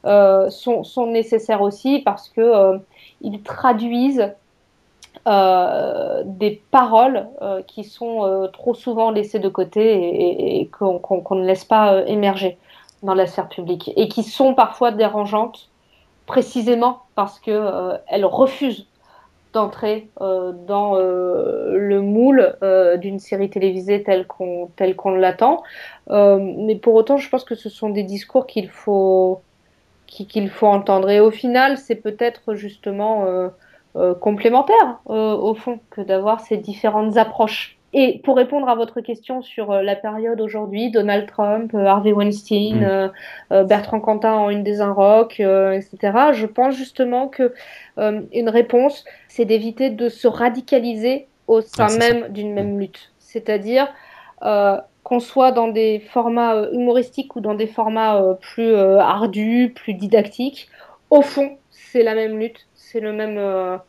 [0.06, 2.80] euh, sont, sont, nécessaires aussi parce que
[3.22, 4.34] ils traduisent
[5.26, 7.28] des paroles
[7.68, 12.58] qui sont trop souvent laissées de côté et, qu'on ne laisse pas émerger
[13.04, 15.70] dans la sphère publique et qui sont parfois dérangeantes
[16.26, 18.88] précisément parce qu'elles refusent
[19.54, 25.64] d'entrer euh, dans euh, le moule euh, d'une série télévisée telle qu'on l'attend.
[26.10, 28.70] mais pour autant, je pense que ce sont des discours qu'il
[30.08, 31.10] qu'il faut entendre.
[31.10, 33.26] Et au final, c'est peut-être justement
[34.20, 37.79] complémentaire au fond que d'avoir ces différentes approches.
[37.94, 43.12] Et pour répondre à votre question sur la période aujourd'hui, Donald Trump, Harvey Weinstein,
[43.50, 43.64] mm.
[43.64, 45.98] Bertrand Cantat en une des un rock, etc.,
[46.34, 47.54] je pense justement que
[47.98, 53.12] une réponse, c'est d'éviter de se radicaliser au sein même d'une même lutte.
[53.18, 53.88] C'est-à-dire
[54.44, 59.74] euh, qu'on soit dans des formats euh, humoristiques ou dans des formats euh, plus ardus,
[59.76, 60.70] plus didactiques,
[61.10, 63.80] au fond, c'est la même lutte, c'est le même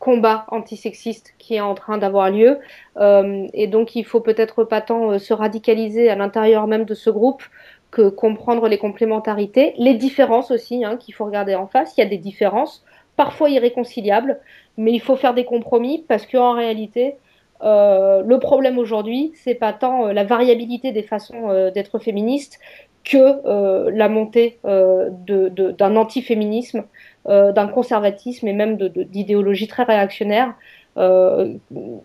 [0.00, 2.58] combat antisexiste qui est en train d'avoir lieu.
[2.98, 7.44] et donc, il faut peut-être pas tant se radicaliser à l'intérieur même de ce groupe
[7.90, 11.94] que comprendre les complémentarités, les différences aussi, hein, qu'il faut regarder en face.
[11.96, 12.84] Il y a des différences,
[13.16, 14.40] parfois irréconciliables,
[14.76, 17.16] mais il faut faire des compromis parce qu'en réalité,
[17.62, 22.58] euh, le problème aujourd'hui, c'est pas tant euh, la variabilité des façons euh, d'être féministe
[23.04, 26.84] que la montée d'un antiféminisme,
[27.26, 30.54] d'un conservatisme et même d'idéologie très réactionnaire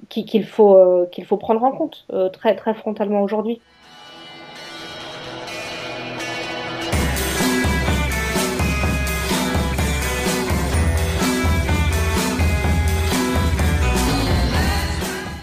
[0.09, 3.61] qu'il faut, qu'il faut prendre en compte très, très frontalement aujourd'hui.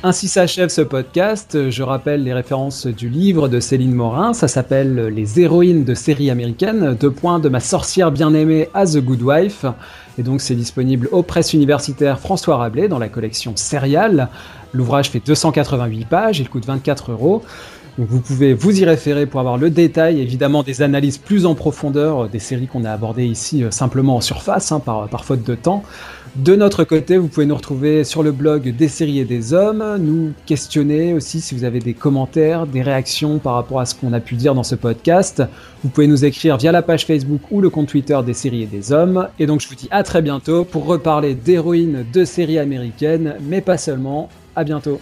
[0.05, 1.71] Ainsi s'achève ce podcast.
[1.71, 4.33] Je rappelle les références du livre de Céline Morin.
[4.33, 6.97] Ça s'appelle Les héroïnes de séries américaines.
[6.99, 9.65] Deux points de ma sorcière bien-aimée à The Good Wife.
[10.19, 14.29] Et donc c'est disponible aux presses universitaires François Rabelais dans la collection Serial.
[14.73, 17.45] L'ouvrage fait 288 pages, il coûte 24 euros.
[17.97, 22.29] Vous pouvez vous y référer pour avoir le détail, évidemment des analyses plus en profondeur
[22.29, 25.85] des séries qu'on a abordées ici euh, simplement en surface, hein, par faute de temps.
[26.37, 29.99] De notre côté, vous pouvez nous retrouver sur le blog des séries et des hommes,
[29.99, 34.15] nous questionner aussi si vous avez des commentaires, des réactions par rapport à ce qu'on
[34.15, 35.43] a pu dire dans ce podcast.
[35.85, 38.67] Vous pouvez nous écrire via la page Facebook ou le compte Twitter des séries et
[38.67, 39.29] des hommes.
[39.39, 43.61] Et donc je vous dis à très bientôt pour reparler d'héroïnes de séries américaines, mais
[43.61, 44.31] pas seulement.
[44.57, 45.01] À bientôt.